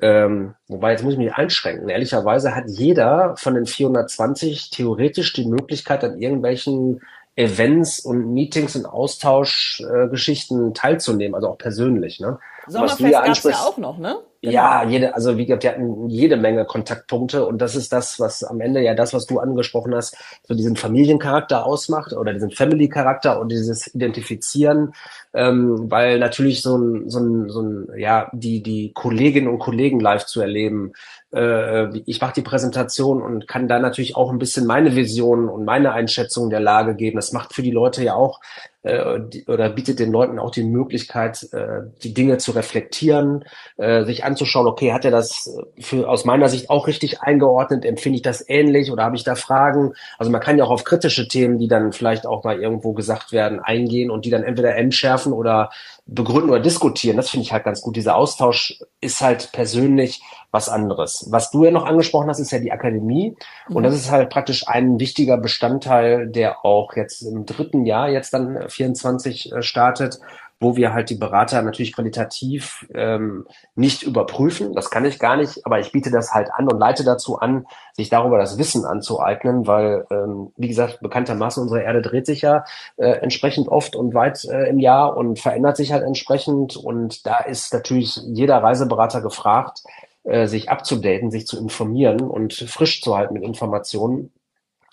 ähm, 0.00 0.54
wobei, 0.68 0.92
jetzt 0.92 1.02
muss 1.04 1.14
ich 1.14 1.18
mich 1.18 1.34
einschränken. 1.34 1.88
Ehrlicherweise 1.88 2.54
hat 2.54 2.64
jeder 2.68 3.36
von 3.36 3.54
den 3.54 3.66
420 3.66 4.70
theoretisch 4.70 5.32
die 5.32 5.46
Möglichkeit, 5.46 6.02
an 6.02 6.18
irgendwelchen 6.18 7.02
Events 7.36 8.00
und 8.00 8.32
Meetings 8.32 8.74
und 8.74 8.86
Austauschgeschichten 8.86 10.70
äh, 10.70 10.72
teilzunehmen, 10.72 11.34
also 11.34 11.48
auch 11.48 11.58
persönlich. 11.58 12.20
Ne? 12.20 12.38
Sommerfest 12.66 13.12
gab 13.12 13.28
es 13.28 13.42
ja 13.44 13.56
auch 13.56 13.78
noch, 13.78 13.98
ne? 13.98 14.16
Ja, 14.40 14.84
jede, 14.84 15.16
also 15.16 15.36
wie 15.36 15.46
gesagt, 15.46 15.64
wir 15.64 15.70
hatten 15.70 16.08
jede 16.08 16.36
Menge 16.36 16.64
Kontaktpunkte 16.64 17.44
und 17.44 17.58
das 17.58 17.74
ist 17.74 17.92
das, 17.92 18.20
was 18.20 18.44
am 18.44 18.60
Ende 18.60 18.80
ja 18.80 18.94
das, 18.94 19.12
was 19.12 19.26
du 19.26 19.40
angesprochen 19.40 19.92
hast, 19.96 20.16
so 20.44 20.54
diesen 20.54 20.76
Familiencharakter 20.76 21.66
ausmacht 21.66 22.12
oder 22.12 22.32
diesen 22.32 22.52
Family-Charakter 22.52 23.40
und 23.40 23.50
dieses 23.50 23.92
Identifizieren, 23.92 24.94
ähm, 25.34 25.90
weil 25.90 26.20
natürlich 26.20 26.62
so 26.62 26.78
ein, 26.78 27.10
so 27.10 27.18
ein, 27.18 27.48
so 27.48 27.62
ein, 27.62 27.88
ja, 27.98 28.30
die, 28.32 28.62
die 28.62 28.92
Kolleginnen 28.94 29.48
und 29.48 29.58
Kollegen 29.58 29.98
live 29.98 30.24
zu 30.24 30.40
erleben, 30.40 30.92
äh, 31.34 31.98
ich 32.06 32.20
mache 32.20 32.34
die 32.34 32.42
Präsentation 32.42 33.20
und 33.20 33.48
kann 33.48 33.66
da 33.66 33.80
natürlich 33.80 34.14
auch 34.14 34.30
ein 34.30 34.38
bisschen 34.38 34.66
meine 34.66 34.94
Vision 34.94 35.48
und 35.48 35.64
meine 35.64 35.92
Einschätzung 35.92 36.48
der 36.48 36.60
Lage 36.60 36.94
geben. 36.94 37.16
Das 37.16 37.32
macht 37.32 37.54
für 37.54 37.62
die 37.62 37.72
Leute 37.72 38.04
ja 38.04 38.14
auch 38.14 38.40
äh, 38.88 39.20
die, 39.20 39.44
oder 39.46 39.68
bietet 39.68 39.98
den 39.98 40.10
Leuten 40.10 40.38
auch 40.38 40.50
die 40.50 40.64
Möglichkeit, 40.64 41.46
äh, 41.52 41.82
die 42.02 42.14
Dinge 42.14 42.38
zu 42.38 42.52
reflektieren, 42.52 43.44
äh, 43.76 44.04
sich 44.04 44.24
anzuschauen, 44.24 44.66
okay, 44.66 44.92
hat 44.92 45.04
er 45.04 45.10
das 45.10 45.56
für, 45.78 46.08
aus 46.08 46.24
meiner 46.24 46.48
Sicht 46.48 46.70
auch 46.70 46.86
richtig 46.86 47.20
eingeordnet, 47.20 47.84
empfinde 47.84 48.16
ich 48.16 48.22
das 48.22 48.48
ähnlich 48.48 48.90
oder 48.90 49.04
habe 49.04 49.16
ich 49.16 49.24
da 49.24 49.34
Fragen? 49.34 49.92
Also 50.16 50.32
man 50.32 50.40
kann 50.40 50.56
ja 50.56 50.64
auch 50.64 50.70
auf 50.70 50.84
kritische 50.84 51.28
Themen, 51.28 51.58
die 51.58 51.68
dann 51.68 51.92
vielleicht 51.92 52.26
auch 52.26 52.44
mal 52.44 52.58
irgendwo 52.60 52.94
gesagt 52.94 53.32
werden, 53.32 53.60
eingehen 53.60 54.10
und 54.10 54.24
die 54.24 54.30
dann 54.30 54.42
entweder 54.42 54.74
entschärfen 54.74 55.32
oder 55.32 55.70
begründen 56.06 56.50
oder 56.50 56.60
diskutieren. 56.60 57.18
Das 57.18 57.28
finde 57.28 57.44
ich 57.44 57.52
halt 57.52 57.64
ganz 57.64 57.82
gut. 57.82 57.96
Dieser 57.96 58.16
Austausch 58.16 58.80
ist 59.00 59.20
halt 59.20 59.52
persönlich 59.52 60.22
was 60.50 60.70
anderes. 60.70 61.26
Was 61.28 61.50
du 61.50 61.64
ja 61.64 61.70
noch 61.70 61.84
angesprochen 61.84 62.28
hast, 62.28 62.38
ist 62.38 62.50
ja 62.50 62.58
die 62.58 62.72
Akademie. 62.72 63.36
Und 63.68 63.82
das 63.82 63.94
ist 63.94 64.10
halt 64.10 64.30
praktisch 64.30 64.66
ein 64.66 64.98
wichtiger 64.98 65.36
Bestandteil, 65.36 66.26
der 66.26 66.64
auch 66.64 66.96
jetzt 66.96 67.20
im 67.20 67.44
dritten 67.44 67.84
Jahr 67.84 68.08
jetzt 68.08 68.32
dann 68.32 68.68
24 68.78 69.52
äh, 69.52 69.62
startet, 69.62 70.20
wo 70.60 70.76
wir 70.76 70.92
halt 70.92 71.10
die 71.10 71.14
Berater 71.14 71.62
natürlich 71.62 71.94
qualitativ 71.94 72.86
ähm, 72.92 73.46
nicht 73.76 74.02
überprüfen. 74.02 74.72
Das 74.72 74.90
kann 74.90 75.04
ich 75.04 75.18
gar 75.18 75.36
nicht, 75.36 75.64
aber 75.64 75.78
ich 75.78 75.92
biete 75.92 76.10
das 76.10 76.34
halt 76.34 76.50
an 76.52 76.68
und 76.68 76.80
leite 76.80 77.04
dazu 77.04 77.38
an, 77.38 77.66
sich 77.92 78.08
darüber 78.08 78.38
das 78.38 78.58
Wissen 78.58 78.84
anzueignen, 78.84 79.66
weil, 79.66 80.04
ähm, 80.10 80.52
wie 80.56 80.68
gesagt, 80.68 81.00
bekanntermaßen 81.00 81.62
unsere 81.62 81.82
Erde 81.82 82.02
dreht 82.02 82.26
sich 82.26 82.42
ja 82.42 82.64
äh, 82.96 83.06
entsprechend 83.06 83.68
oft 83.68 83.94
und 83.94 84.14
weit 84.14 84.44
äh, 84.46 84.68
im 84.68 84.80
Jahr 84.80 85.16
und 85.16 85.38
verändert 85.38 85.76
sich 85.76 85.92
halt 85.92 86.02
entsprechend. 86.02 86.76
Und 86.76 87.24
da 87.26 87.38
ist 87.38 87.72
natürlich 87.72 88.16
jeder 88.26 88.60
Reiseberater 88.60 89.20
gefragt, 89.20 89.82
äh, 90.24 90.48
sich 90.48 90.70
abzudaten, 90.70 91.30
sich 91.30 91.46
zu 91.46 91.56
informieren 91.56 92.20
und 92.22 92.52
frisch 92.52 93.00
zu 93.00 93.16
halten 93.16 93.34
mit 93.34 93.44
Informationen 93.44 94.32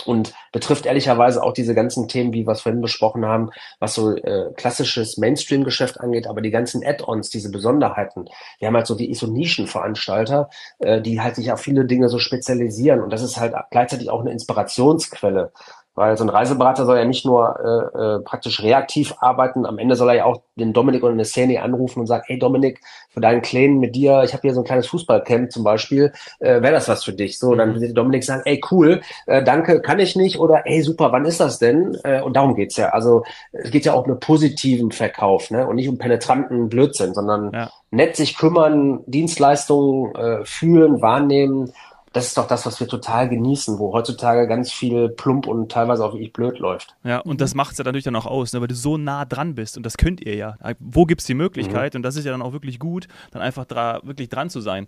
und 0.06 0.34
betrifft 0.52 0.86
ehrlicherweise 0.86 1.44
auch 1.44 1.54
diese 1.54 1.76
ganzen 1.76 2.08
Themen, 2.08 2.34
wie 2.34 2.46
wir 2.48 2.52
es 2.52 2.62
vorhin 2.62 2.82
besprochen 2.82 3.26
haben, 3.26 3.50
was 3.80 3.96
so 3.96 4.16
äh, 4.16 4.52
klassisches 4.56 5.18
Mainstream-Geschäft 5.18 6.00
angeht, 6.00 6.28
aber 6.28 6.42
die 6.42 6.52
ganzen 6.52 6.86
Add-ons, 6.86 7.30
diese 7.30 7.52
Besonderheiten. 7.52 8.26
Wir 8.60 8.68
haben 8.68 8.76
halt 8.76 8.88
so 8.88 8.96
die 8.96 9.14
so 9.14 9.28
Nischenveranstalter, 9.28 10.50
äh, 10.80 11.02
die 11.02 11.22
halt 11.22 11.36
sich 11.36 11.52
auf 11.52 11.60
viele 11.60 11.86
Dinge 11.86 12.10
so 12.10 12.20
spezialisieren 12.20 13.02
und 13.02 13.12
das 13.12 13.22
ist 13.22 13.38
halt 13.38 13.56
gleichzeitig 13.72 14.10
auch 14.10 14.22
eine 14.22 14.32
Inspirationsquelle 14.32 15.52
weil 15.96 16.18
so 16.18 16.26
ein 16.26 16.30
Reiseberater 16.30 16.86
soll 16.86 16.98
ja 16.98 17.06
nicht 17.06 17.26
nur 17.26 17.58
äh, 17.60 17.98
äh, 17.98 18.20
praktisch 18.20 18.62
reaktiv 18.62 19.16
arbeiten, 19.20 19.66
am 19.66 19.80
Ende 19.80 19.96
soll 19.96 20.10
er 20.10 20.16
ja 20.16 20.26
auch 20.26 20.42
den 20.58 20.74
Dominik 20.74 21.04
oder 21.04 21.14
eine 21.14 21.26
Szene 21.26 21.62
anrufen 21.62 22.02
und 22.02 22.08
sagen, 22.08 22.24
hey 22.28 22.38
Dominik, 22.38 22.82
für 23.10 23.22
deinen 23.22 23.42
Kleinen 23.42 23.80
mit 23.80 23.96
dir, 23.96 24.24
ich 24.24 24.34
habe 24.34 24.42
hier 24.42 24.54
so 24.54 24.62
ein 24.62 24.66
kleines 24.66 24.88
Fußballcamp 24.88 25.52
zum 25.52 25.64
Beispiel, 25.64 26.12
äh, 26.40 26.62
wäre 26.62 26.74
das 26.74 26.90
was 26.90 27.06
für 27.06 27.14
dich? 27.14 27.40
So, 27.40 27.56
dann 27.56 27.76
mhm. 27.76 27.82
wird 27.82 27.98
Dominik 27.98 28.26
sagen, 28.26 28.42
ey 28.46 28.62
cool, 28.72 29.02
äh, 29.26 29.42
danke, 29.42 29.82
kann 29.82 30.00
ich 30.00 30.16
nicht 30.16 30.38
oder 30.38 30.66
ey 30.66 30.82
super, 30.82 31.14
wann 31.14 31.26
ist 31.26 31.40
das 31.40 31.60
denn? 31.60 31.98
Äh, 32.04 32.22
und 32.22 32.36
darum 32.36 32.56
geht's 32.56 32.76
ja. 32.76 32.90
Also 32.90 33.24
es 33.54 33.72
geht 33.72 33.86
ja 33.86 33.94
auch 33.94 34.04
um 34.04 34.12
einen 34.12 34.20
positiven 34.20 34.92
Verkauf 34.92 35.50
ne? 35.50 35.66
und 35.66 35.78
nicht 35.78 35.88
um 35.88 35.98
penetranten 35.98 36.68
Blödsinn, 36.68 37.14
sondern 37.14 37.52
ja. 37.54 37.72
nett 37.92 38.18
sich 38.18 38.38
kümmern, 38.38 39.00
Dienstleistungen 39.06 40.14
äh, 40.16 40.46
fühlen, 40.46 41.02
wahrnehmen 41.02 41.72
das 42.16 42.28
ist 42.28 42.38
doch 42.38 42.48
das, 42.48 42.66
was 42.66 42.80
wir 42.80 42.88
total 42.88 43.28
genießen, 43.28 43.78
wo 43.78 43.92
heutzutage 43.92 44.48
ganz 44.48 44.72
viel 44.72 45.10
plump 45.10 45.48
und 45.48 45.70
teilweise 45.70 46.06
auch 46.06 46.14
wirklich 46.14 46.32
blöd 46.32 46.60
läuft. 46.60 46.96
Ja, 47.04 47.20
und 47.20 47.42
das 47.42 47.56
macht 47.56 47.74
es 47.74 47.78
ja 47.78 47.84
natürlich 47.84 48.06
dann 48.06 48.16
auch 48.16 48.26
aus, 48.26 48.54
ne, 48.54 48.62
weil 48.62 48.70
du 48.70 48.76
so 48.76 48.98
nah 48.98 49.26
dran 49.26 49.54
bist 49.54 49.76
und 49.76 49.86
das 49.86 49.98
könnt 49.98 50.22
ihr 50.22 50.34
ja. 50.36 50.56
Wo 50.80 51.06
gibt 51.06 51.20
es 51.20 51.28
die 51.28 51.34
Möglichkeit? 51.34 51.94
Mhm. 51.94 51.98
Und 51.98 52.04
das 52.04 52.16
ist 52.16 52.24
ja 52.24 52.32
dann 52.32 52.42
auch 52.42 52.54
wirklich 52.54 52.80
gut, 52.80 53.10
dann 53.32 53.42
einfach 53.42 53.66
dra 53.66 54.00
wirklich 54.04 54.30
dran 54.30 54.50
zu 54.50 54.62
sein. 54.62 54.88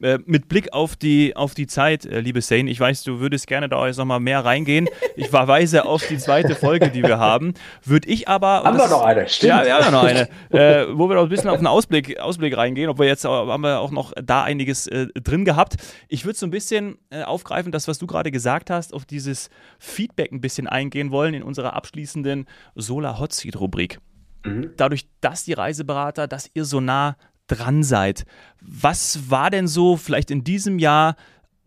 Äh, 0.00 0.20
mit 0.24 0.48
Blick 0.48 0.72
auf 0.72 0.94
die, 0.94 1.34
auf 1.34 1.54
die 1.54 1.66
Zeit, 1.66 2.06
äh, 2.06 2.20
liebe 2.20 2.40
Sane, 2.42 2.70
ich 2.70 2.78
weiß, 2.78 3.02
du 3.02 3.18
würdest 3.18 3.48
gerne 3.48 3.68
da 3.68 3.84
jetzt 3.84 3.96
nochmal 3.96 4.20
mehr 4.20 4.44
reingehen. 4.44 4.88
Ich 5.16 5.30
verweise 5.30 5.84
auf 5.84 6.06
die 6.06 6.18
zweite 6.18 6.54
Folge, 6.54 6.90
die 6.90 7.02
wir 7.02 7.18
haben. 7.18 7.54
Würde 7.84 8.08
ich 8.08 8.28
aber. 8.28 8.62
Haben 8.62 8.78
wir 8.78 8.86
noch 8.86 9.02
eine, 9.02 9.28
stimmt. 9.28 9.48
Ja, 9.48 9.64
wir 9.64 9.74
haben 9.74 9.92
noch 9.92 10.04
eine. 10.04 10.28
äh, 10.50 10.86
wo 10.96 11.08
wir 11.08 11.16
noch 11.16 11.24
ein 11.24 11.28
bisschen 11.28 11.50
auf 11.50 11.58
den 11.58 11.66
Ausblick, 11.66 12.20
Ausblick 12.20 12.56
reingehen, 12.56 12.88
ob 12.88 13.00
wir 13.00 13.06
jetzt 13.06 13.24
haben 13.24 13.62
wir 13.62 13.80
auch 13.80 13.90
noch 13.90 14.12
da 14.22 14.44
einiges 14.44 14.86
äh, 14.86 15.08
drin 15.08 15.44
gehabt. 15.44 15.74
Ich 16.06 16.24
würde 16.24 16.38
so 16.38 16.46
ein 16.46 16.52
bisschen 16.52 16.67
bisschen 16.68 16.98
äh, 17.10 17.22
aufgreifen, 17.22 17.72
das, 17.72 17.88
was 17.88 17.98
du 17.98 18.06
gerade 18.06 18.30
gesagt 18.30 18.68
hast, 18.68 18.92
auf 18.92 19.06
dieses 19.06 19.48
Feedback 19.78 20.32
ein 20.32 20.40
bisschen 20.40 20.66
eingehen 20.66 21.10
wollen 21.10 21.32
in 21.32 21.42
unserer 21.42 21.72
abschließenden 21.72 22.46
Solar 22.74 23.18
Hot 23.18 23.32
Seat 23.32 23.58
Rubrik. 23.58 24.00
Mhm. 24.44 24.72
Dadurch, 24.76 25.08
dass 25.22 25.44
die 25.44 25.54
Reiseberater, 25.54 26.28
dass 26.28 26.50
ihr 26.52 26.66
so 26.66 26.80
nah 26.80 27.16
dran 27.46 27.82
seid. 27.82 28.26
Was 28.60 29.30
war 29.30 29.48
denn 29.48 29.66
so 29.66 29.96
vielleicht 29.96 30.30
in 30.30 30.44
diesem 30.44 30.78
Jahr 30.78 31.16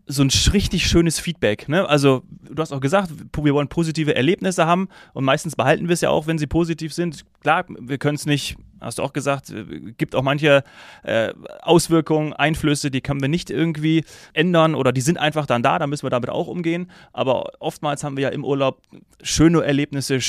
so 0.06 0.24
ein 0.24 0.30
richtig 0.52 0.88
schönes 0.88 1.20
Feedback. 1.20 1.70
Ne? 1.70 1.88
Also, 1.88 2.24
du 2.30 2.62
hast 2.62 2.74
auch 2.74 2.82
gesagt, 2.82 3.12
wir 3.12 3.54
wollen 3.54 3.70
positive 3.70 4.14
Erlebnisse 4.14 4.66
haben 4.66 4.90
und 5.14 5.24
meistens 5.24 5.56
behalten 5.56 5.88
wir 5.88 5.94
es 5.94 6.02
ja 6.02 6.10
auch, 6.10 6.28
wenn 6.28 6.38
sie 6.38 6.48
positiv 6.48 6.92
sind. 6.94 7.24
Klar, 7.40 7.66
wir 7.70 7.98
können 7.98 8.16
es 8.16 8.26
nicht 8.26 8.58
hast 8.82 8.98
du 8.98 9.04
auch 9.04 9.14
gesagt, 9.14 9.50
äh, 9.50 9.64
gibt 9.98 10.16
auch 10.16 10.24
manche 10.24 10.64
äh, 11.04 11.34
Auswirkungen, 11.62 12.34
Einflüsse, 12.34 12.92
die 12.92 13.02
können 13.02 13.22
wir 13.22 13.30
nicht 13.30 13.50
irgendwie 13.50 14.04
ändern 14.34 14.76
oder 14.76 14.92
die 14.92 15.02
sind 15.02 15.18
einfach 15.18 15.46
dann 15.46 15.64
da, 15.64 15.80
da 15.80 15.88
müssen 15.88 16.04
wir 16.04 16.10
damit 16.10 16.30
auch 16.30 16.48
umgehen. 16.48 16.92
Aber 17.14 17.52
oftmals 17.60 18.04
haben 18.04 18.18
wir 18.18 18.24
ja 18.24 18.30
im 18.30 18.44
Urlaub 18.44 18.82
schöne 19.22 19.64
Erlebnisse, 19.64 20.20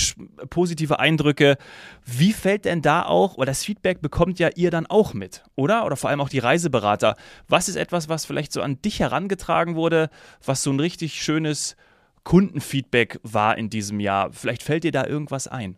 positive 0.51 0.99
Eindrücke. 0.99 1.57
Wie 2.05 2.33
fällt 2.33 2.65
denn 2.65 2.83
da 2.83 3.05
auch, 3.05 3.37
oder 3.37 3.47
das 3.47 3.65
Feedback 3.65 4.01
bekommt 4.01 4.39
ja 4.39 4.51
ihr 4.55 4.71
dann 4.71 4.87
auch 4.87 5.15
mit, 5.15 5.43
oder? 5.57 5.85
Oder 5.87 5.97
vor 5.97 6.11
allem 6.11 6.21
auch 6.21 6.29
die 6.29 6.39
Reiseberater. 6.39 7.17
Was 7.49 7.69
ist 7.69 7.77
etwas, 7.77 8.09
was 8.09 8.27
vielleicht 8.27 8.53
so 8.53 8.63
an 8.63 8.81
dich 8.83 9.01
herangetragen 9.01 9.75
wurde, 9.75 10.11
was 10.45 10.63
so 10.63 10.71
ein 10.71 10.81
richtig 10.81 11.23
schönes 11.23 11.77
Kundenfeedback 12.25 13.19
war 13.23 13.57
in 13.57 13.71
diesem 13.71 14.01
Jahr? 14.01 14.33
Vielleicht 14.33 14.63
fällt 14.63 14.85
dir 14.85 14.93
da 14.93 15.07
irgendwas 15.07 15.49
ein. 15.49 15.77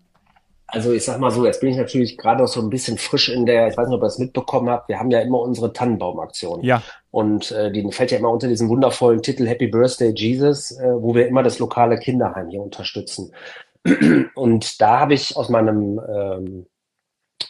Also 0.74 0.92
ich 0.92 1.04
sag 1.04 1.20
mal 1.20 1.30
so, 1.30 1.46
jetzt 1.46 1.60
bin 1.60 1.70
ich 1.70 1.76
natürlich 1.76 2.18
gerade 2.18 2.42
noch 2.42 2.48
so 2.48 2.60
ein 2.60 2.68
bisschen 2.68 2.98
frisch 2.98 3.28
in 3.28 3.46
der, 3.46 3.68
ich 3.68 3.76
weiß 3.76 3.87
nicht, 3.87 3.94
ob 3.94 4.02
ihr 4.02 4.06
das 4.06 4.18
mitbekommen 4.18 4.68
habt, 4.68 4.88
wir 4.88 4.98
haben 4.98 5.10
ja 5.10 5.20
immer 5.20 5.38
unsere 5.40 5.72
Tannenbaumaktion. 5.72 6.62
Ja. 6.64 6.82
Und 7.10 7.52
äh, 7.52 7.70
die 7.70 7.90
fällt 7.92 8.10
ja 8.10 8.18
immer 8.18 8.30
unter 8.30 8.48
diesen 8.48 8.68
wundervollen 8.68 9.22
Titel 9.22 9.46
Happy 9.46 9.68
Birthday 9.68 10.12
Jesus, 10.14 10.72
äh, 10.72 10.92
wo 10.96 11.14
wir 11.14 11.28
immer 11.28 11.44
das 11.44 11.60
lokale 11.60 11.96
Kinderheim 11.96 12.48
hier 12.48 12.60
unterstützen. 12.60 13.32
Und 14.34 14.80
da 14.80 15.00
habe 15.00 15.14
ich 15.14 15.37
aus 15.37 15.48
meinem 15.48 16.00
ähm, 16.08 16.66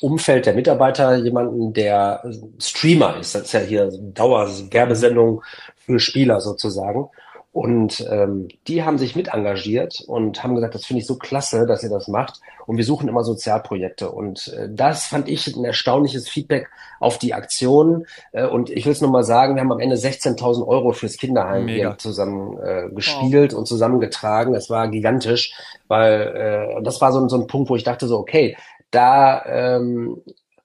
Umfeld 0.01 0.47
der 0.47 0.55
Mitarbeiter 0.55 1.17
jemanden, 1.17 1.73
der 1.73 2.23
Streamer 2.59 3.17
ist. 3.19 3.35
Das 3.35 3.43
ist 3.43 3.53
ja 3.53 3.61
hier 3.61 3.91
Dauerwerbesendung 3.91 5.43
für 5.77 5.99
Spieler 5.99 6.41
sozusagen. 6.41 7.09
Und 7.55 8.05
ähm, 8.11 8.49
die 8.67 8.83
haben 8.83 8.99
sich 8.99 9.15
mit 9.15 9.29
engagiert 9.29 10.03
und 10.09 10.43
haben 10.43 10.57
gesagt, 10.57 10.75
das 10.75 10.87
finde 10.87 11.03
ich 11.03 11.07
so 11.07 11.15
klasse, 11.15 11.67
dass 11.67 11.85
ihr 11.85 11.89
das 11.89 12.09
macht. 12.09 12.41
Und 12.67 12.79
wir 12.79 12.85
suchen 12.85 13.09
immer 13.09 13.23
Sozialprojekte. 13.23 14.11
Und 14.11 14.49
äh, 14.49 14.69
das 14.69 15.07
fand 15.07 15.29
ich 15.29 15.47
ein 15.55 15.65
erstaunliches 15.65 16.29
Feedback 16.29 16.69
auf 16.99 17.17
die 17.17 17.33
Aktion. 17.33 18.07
Äh, 18.33 18.49
und 18.49 18.71
ich 18.71 18.87
will 18.87 18.93
es 18.93 19.01
nochmal 19.01 19.23
sagen, 19.23 19.55
wir 19.55 19.63
haben 19.63 19.71
am 19.71 19.79
Ende 19.79 19.95
16.000 19.95 20.67
Euro 20.67 20.91
fürs 20.91 21.17
Kinderheim 21.17 21.69
hier 21.69 21.95
zusammen 21.97 22.59
äh, 22.59 22.89
gespielt 22.93 23.53
wow. 23.53 23.61
und 23.61 23.67
zusammengetragen. 23.67 24.53
Das 24.53 24.69
war 24.69 24.89
gigantisch, 24.89 25.55
weil 25.87 26.77
äh, 26.77 26.83
das 26.83 27.01
war 27.01 27.13
so, 27.13 27.29
so 27.29 27.41
ein 27.41 27.47
Punkt, 27.47 27.71
wo 27.71 27.77
ich 27.77 27.85
dachte 27.85 28.09
so, 28.09 28.19
okay, 28.19 28.57
da 28.91 29.45
ähm, 29.47 30.21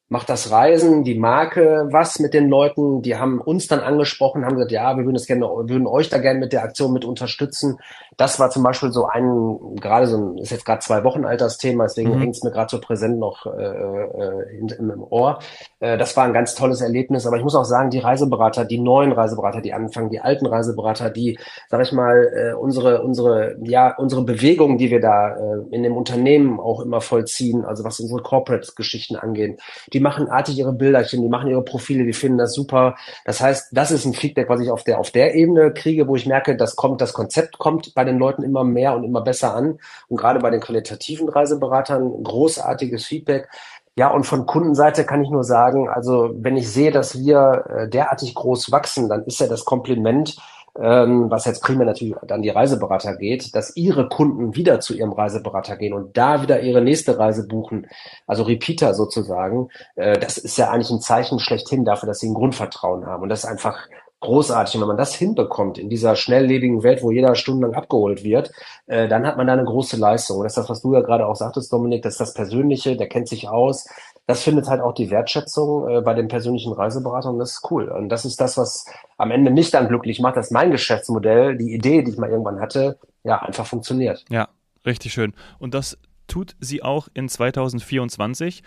macht 0.09 0.29
das 0.29 0.51
Reisen, 0.51 1.03
die 1.03 1.17
Marke 1.17 1.87
was 1.91 2.19
mit 2.19 2.33
den 2.33 2.49
Leuten. 2.49 3.03
Die 3.03 3.15
haben 3.15 3.39
uns 3.39 3.67
dann 3.67 3.79
angesprochen, 3.79 4.43
haben 4.43 4.55
gesagt, 4.55 4.71
ja, 4.71 4.97
wir 4.97 5.05
würden 5.05 5.15
es 5.15 5.27
gerne, 5.27 5.45
würden 5.45 5.87
euch 5.87 6.09
da 6.09 6.17
gerne 6.17 6.39
mit 6.39 6.51
der 6.51 6.63
Aktion 6.63 6.91
mit 6.91 7.05
unterstützen. 7.05 7.77
Das 8.17 8.39
war 8.39 8.49
zum 8.49 8.63
Beispiel 8.63 8.91
so 8.91 9.05
ein, 9.05 9.75
gerade 9.79 10.07
so 10.07 10.17
ein, 10.17 10.37
ist 10.39 10.51
jetzt 10.51 10.65
gerade 10.65 10.79
zwei 10.79 11.03
Wochen 11.03 11.25
alt 11.25 11.41
das 11.41 11.57
Thema, 11.57 11.85
deswegen 11.85 12.15
mhm. 12.15 12.19
hängt 12.19 12.35
es 12.35 12.43
mir 12.43 12.51
gerade 12.51 12.69
so 12.69 12.81
präsent 12.81 13.19
noch 13.19 13.45
äh, 13.45 13.49
äh, 13.49 14.57
im, 14.57 14.67
im 14.91 15.03
Ohr. 15.09 15.39
Äh, 15.79 15.97
das 15.97 16.17
war 16.17 16.25
ein 16.25 16.33
ganz 16.33 16.55
tolles 16.55 16.81
Erlebnis. 16.81 17.25
Aber 17.25 17.37
ich 17.37 17.43
muss 17.43 17.55
auch 17.55 17.63
sagen, 17.63 17.91
die 17.91 17.99
Reiseberater, 17.99 18.65
die 18.65 18.79
neuen 18.79 19.11
Reiseberater, 19.11 19.61
die 19.61 19.73
anfangen, 19.73 20.09
die 20.09 20.19
alten 20.19 20.47
Reiseberater, 20.47 21.09
die, 21.09 21.37
sag 21.69 21.81
ich 21.81 21.91
mal, 21.91 22.29
äh, 22.35 22.53
unsere, 22.53 23.03
unsere, 23.03 23.57
ja, 23.61 23.95
unsere 23.95 24.23
Bewegungen, 24.23 24.77
die 24.77 24.89
wir 24.89 24.99
da 24.99 25.35
äh, 25.35 25.63
in 25.71 25.83
dem 25.83 25.95
Unternehmen 25.95 26.59
auch 26.59 26.81
immer 26.81 27.01
vollziehen, 27.01 27.63
also 27.63 27.83
was 27.83 27.99
unsere 27.99 28.21
Corporate-Geschichten 28.21 29.15
angeht, 29.15 29.61
die 29.93 29.98
die 29.99 30.03
machen 30.03 30.29
artig 30.29 30.57
ihre 30.57 30.71
Bilderchen, 30.71 31.21
die 31.21 31.27
machen 31.27 31.49
ihre 31.49 31.61
Profile, 31.61 32.05
die 32.05 32.13
finden 32.13 32.37
das 32.37 32.53
super. 32.53 32.95
Das 33.25 33.41
heißt, 33.41 33.67
das 33.73 33.91
ist 33.91 34.05
ein 34.05 34.13
Feedback, 34.13 34.47
was 34.47 34.61
ich 34.61 34.71
auf 34.71 34.85
der, 34.85 34.97
auf 34.97 35.11
der 35.11 35.35
Ebene 35.35 35.73
kriege, 35.73 36.07
wo 36.07 36.15
ich 36.15 36.25
merke, 36.25 36.55
das 36.55 36.77
kommt, 36.77 37.01
das 37.01 37.11
Konzept 37.11 37.57
kommt 37.57 37.93
bei 37.95 38.05
den 38.05 38.17
Leuten 38.17 38.43
immer 38.43 38.63
mehr 38.63 38.95
und 38.95 39.03
immer 39.03 39.19
besser 39.21 39.53
an. 39.53 39.77
Und 40.07 40.15
gerade 40.15 40.39
bei 40.39 40.51
den 40.51 40.61
qualitativen 40.61 41.27
Reiseberatern 41.27 42.23
großartiges 42.23 43.03
Feedback. 43.03 43.49
Ja, 43.97 44.09
und 44.09 44.23
von 44.23 44.45
Kundenseite 44.45 45.03
kann 45.03 45.21
ich 45.21 45.29
nur 45.29 45.43
sagen, 45.43 45.89
also 45.89 46.29
wenn 46.33 46.55
ich 46.55 46.71
sehe, 46.71 46.91
dass 46.91 47.19
wir 47.19 47.65
äh, 47.67 47.89
derartig 47.89 48.35
groß 48.35 48.71
wachsen, 48.71 49.09
dann 49.09 49.25
ist 49.25 49.41
ja 49.41 49.47
das 49.47 49.65
Kompliment, 49.65 50.37
ähm, 50.77 51.29
was 51.29 51.45
jetzt 51.45 51.63
primär 51.63 51.85
natürlich 51.85 52.15
an 52.17 52.41
die 52.41 52.49
Reiseberater 52.49 53.15
geht, 53.15 53.55
dass 53.55 53.75
ihre 53.75 54.09
Kunden 54.09 54.55
wieder 54.55 54.79
zu 54.79 54.93
ihrem 54.93 55.11
Reiseberater 55.11 55.77
gehen 55.77 55.93
und 55.93 56.17
da 56.17 56.41
wieder 56.41 56.61
ihre 56.61 56.81
nächste 56.81 57.17
Reise 57.17 57.47
buchen, 57.47 57.87
also 58.27 58.43
Repeater 58.43 58.93
sozusagen, 58.93 59.69
äh, 59.95 60.17
das 60.17 60.37
ist 60.37 60.57
ja 60.57 60.69
eigentlich 60.69 60.91
ein 60.91 61.01
Zeichen 61.01 61.39
schlechthin 61.39 61.85
dafür, 61.85 62.07
dass 62.07 62.19
sie 62.19 62.29
ein 62.29 62.33
Grundvertrauen 62.33 63.05
haben. 63.05 63.23
Und 63.23 63.29
das 63.29 63.43
ist 63.43 63.49
einfach 63.49 63.87
großartig. 64.21 64.75
Und 64.75 64.81
wenn 64.81 64.87
man 64.89 64.97
das 64.97 65.15
hinbekommt 65.15 65.77
in 65.77 65.89
dieser 65.89 66.15
schnelllebigen 66.15 66.83
Welt, 66.83 67.01
wo 67.03 67.11
jeder 67.11 67.35
stundenlang 67.35 67.75
abgeholt 67.75 68.23
wird, 68.23 68.51
äh, 68.87 69.07
dann 69.07 69.25
hat 69.25 69.37
man 69.37 69.47
da 69.47 69.53
eine 69.53 69.65
große 69.65 69.97
Leistung. 69.97 70.37
Und 70.37 70.43
das 70.43 70.53
ist 70.53 70.57
das, 70.57 70.69
was 70.69 70.81
du 70.81 70.93
ja 70.93 71.01
gerade 71.01 71.25
auch 71.25 71.35
sagtest, 71.35 71.71
Dominik, 71.71 72.01
das 72.01 72.13
ist 72.13 72.21
das 72.21 72.33
Persönliche, 72.33 72.97
der 72.97 73.07
kennt 73.07 73.27
sich 73.27 73.47
aus, 73.47 73.87
das 74.29 74.43
findet 74.43 74.67
halt 74.67 74.79
auch 74.79 74.93
die 74.93 75.09
Wertschätzung 75.09 75.89
äh, 75.89 76.01
bei 76.01 76.13
den 76.13 76.27
persönlichen 76.27 76.71
Reiseberatern 76.71 77.33
und 77.33 77.39
das 77.39 77.53
ist 77.53 77.71
cool. 77.71 77.89
Und 77.89 78.09
das 78.09 78.25
ist 78.25 78.39
das, 78.39 78.57
was 78.57 78.85
am 79.17 79.31
Ende 79.31 79.49
mich 79.49 79.71
dann 79.71 79.87
glücklich 79.87 80.19
macht, 80.19 80.37
dass 80.37 80.51
mein 80.51 80.69
Geschäftsmodell, 80.69 81.57
die 81.57 81.73
Idee, 81.73 82.03
die 82.03 82.11
ich 82.11 82.17
mal 82.19 82.29
irgendwann 82.29 82.61
hatte, 82.61 82.99
ja, 83.23 83.41
einfach 83.41 83.65
funktioniert. 83.65 84.23
Ja, 84.29 84.49
richtig 84.85 85.13
schön. 85.13 85.33
Und 85.57 85.73
das 85.73 85.97
tut 86.27 86.55
sie 86.59 86.83
auch 86.83 87.07
in 87.15 87.27
2024. 87.27 88.61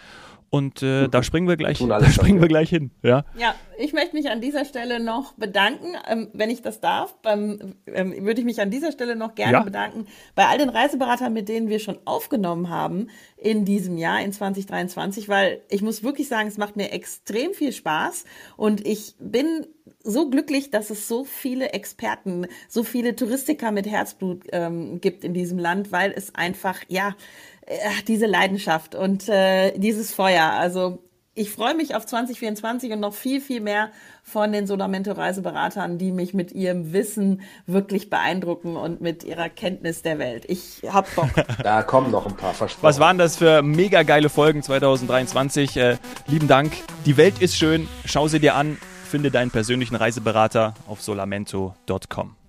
Und 0.50 0.82
äh, 0.82 1.06
da 1.10 1.22
springen 1.22 1.46
wir 1.46 1.56
gleich, 1.56 1.78
da 1.78 2.04
springen 2.10 2.40
wir 2.40 2.48
gleich 2.48 2.68
hin. 2.68 2.90
Ja? 3.02 3.24
ja, 3.38 3.54
ich 3.82 3.92
möchte 3.92 4.16
mich 4.16 4.30
an 4.30 4.40
dieser 4.40 4.64
Stelle 4.64 5.00
noch 5.00 5.32
bedanken, 5.32 5.96
ähm, 6.08 6.28
wenn 6.32 6.50
ich 6.50 6.62
das 6.62 6.80
darf. 6.80 7.14
Beim, 7.22 7.74
ähm, 7.86 8.24
würde 8.24 8.40
ich 8.40 8.44
mich 8.46 8.60
an 8.60 8.70
dieser 8.70 8.92
Stelle 8.92 9.16
noch 9.16 9.34
gerne 9.34 9.58
ja. 9.58 9.62
bedanken 9.62 10.06
bei 10.34 10.46
all 10.46 10.58
den 10.58 10.68
Reiseberatern, 10.68 11.32
mit 11.32 11.48
denen 11.48 11.68
wir 11.68 11.78
schon 11.78 11.98
aufgenommen 12.04 12.70
haben 12.70 13.08
in 13.36 13.64
diesem 13.64 13.98
Jahr, 13.98 14.22
in 14.22 14.32
2023, 14.32 15.28
weil 15.28 15.62
ich 15.68 15.82
muss 15.82 16.02
wirklich 16.02 16.28
sagen, 16.28 16.48
es 16.48 16.58
macht 16.58 16.76
mir 16.76 16.92
extrem 16.92 17.54
viel 17.54 17.72
Spaß 17.72 18.24
und 18.56 18.86
ich 18.86 19.14
bin 19.18 19.66
so 20.04 20.30
glücklich, 20.30 20.70
dass 20.70 20.90
es 20.90 21.08
so 21.08 21.24
viele 21.24 21.72
Experten, 21.72 22.46
so 22.68 22.82
viele 22.82 23.16
Touristiker 23.16 23.72
mit 23.72 23.86
Herzblut 23.86 24.44
ähm, 24.52 25.00
gibt 25.00 25.24
in 25.24 25.34
diesem 25.34 25.58
Land, 25.58 25.92
weil 25.92 26.12
es 26.12 26.34
einfach, 26.34 26.80
ja, 26.88 27.16
äh, 27.66 27.76
diese 28.06 28.26
Leidenschaft 28.26 28.94
und 28.94 29.28
äh, 29.28 29.76
dieses 29.78 30.12
Feuer. 30.12 30.44
Also 30.44 30.98
ich 31.34 31.50
freue 31.50 31.74
mich 31.74 31.94
auf 31.94 32.04
2024 32.04 32.92
und 32.92 33.00
noch 33.00 33.14
viel, 33.14 33.40
viel 33.40 33.60
mehr 33.60 33.90
von 34.22 34.52
den 34.52 34.66
Solamento 34.66 35.12
Reiseberatern, 35.12 35.96
die 35.96 36.12
mich 36.12 36.34
mit 36.34 36.52
ihrem 36.52 36.92
Wissen 36.92 37.40
wirklich 37.66 38.10
beeindrucken 38.10 38.76
und 38.76 39.00
mit 39.00 39.24
ihrer 39.24 39.48
Kenntnis 39.48 40.02
der 40.02 40.18
Welt. 40.18 40.44
Ich 40.48 40.82
hab 40.88 41.12
Bock. 41.14 41.30
Da 41.62 41.82
kommen 41.82 42.10
noch 42.10 42.26
ein 42.26 42.36
paar 42.36 42.54
versprochen. 42.54 42.82
Was 42.82 43.00
waren 43.00 43.18
das 43.18 43.36
für 43.36 43.62
mega 43.62 44.02
geile 44.02 44.28
Folgen 44.28 44.62
2023? 44.62 45.76
Äh, 45.76 45.96
lieben 46.26 46.48
Dank. 46.48 46.72
Die 47.06 47.16
Welt 47.16 47.40
ist 47.40 47.56
schön. 47.56 47.88
Schau 48.04 48.28
sie 48.28 48.40
dir 48.40 48.54
an. 48.54 48.78
Finde 49.08 49.30
deinen 49.30 49.50
persönlichen 49.50 49.96
Reiseberater 49.96 50.74
auf 50.86 51.02
solamento.com. 51.02 52.41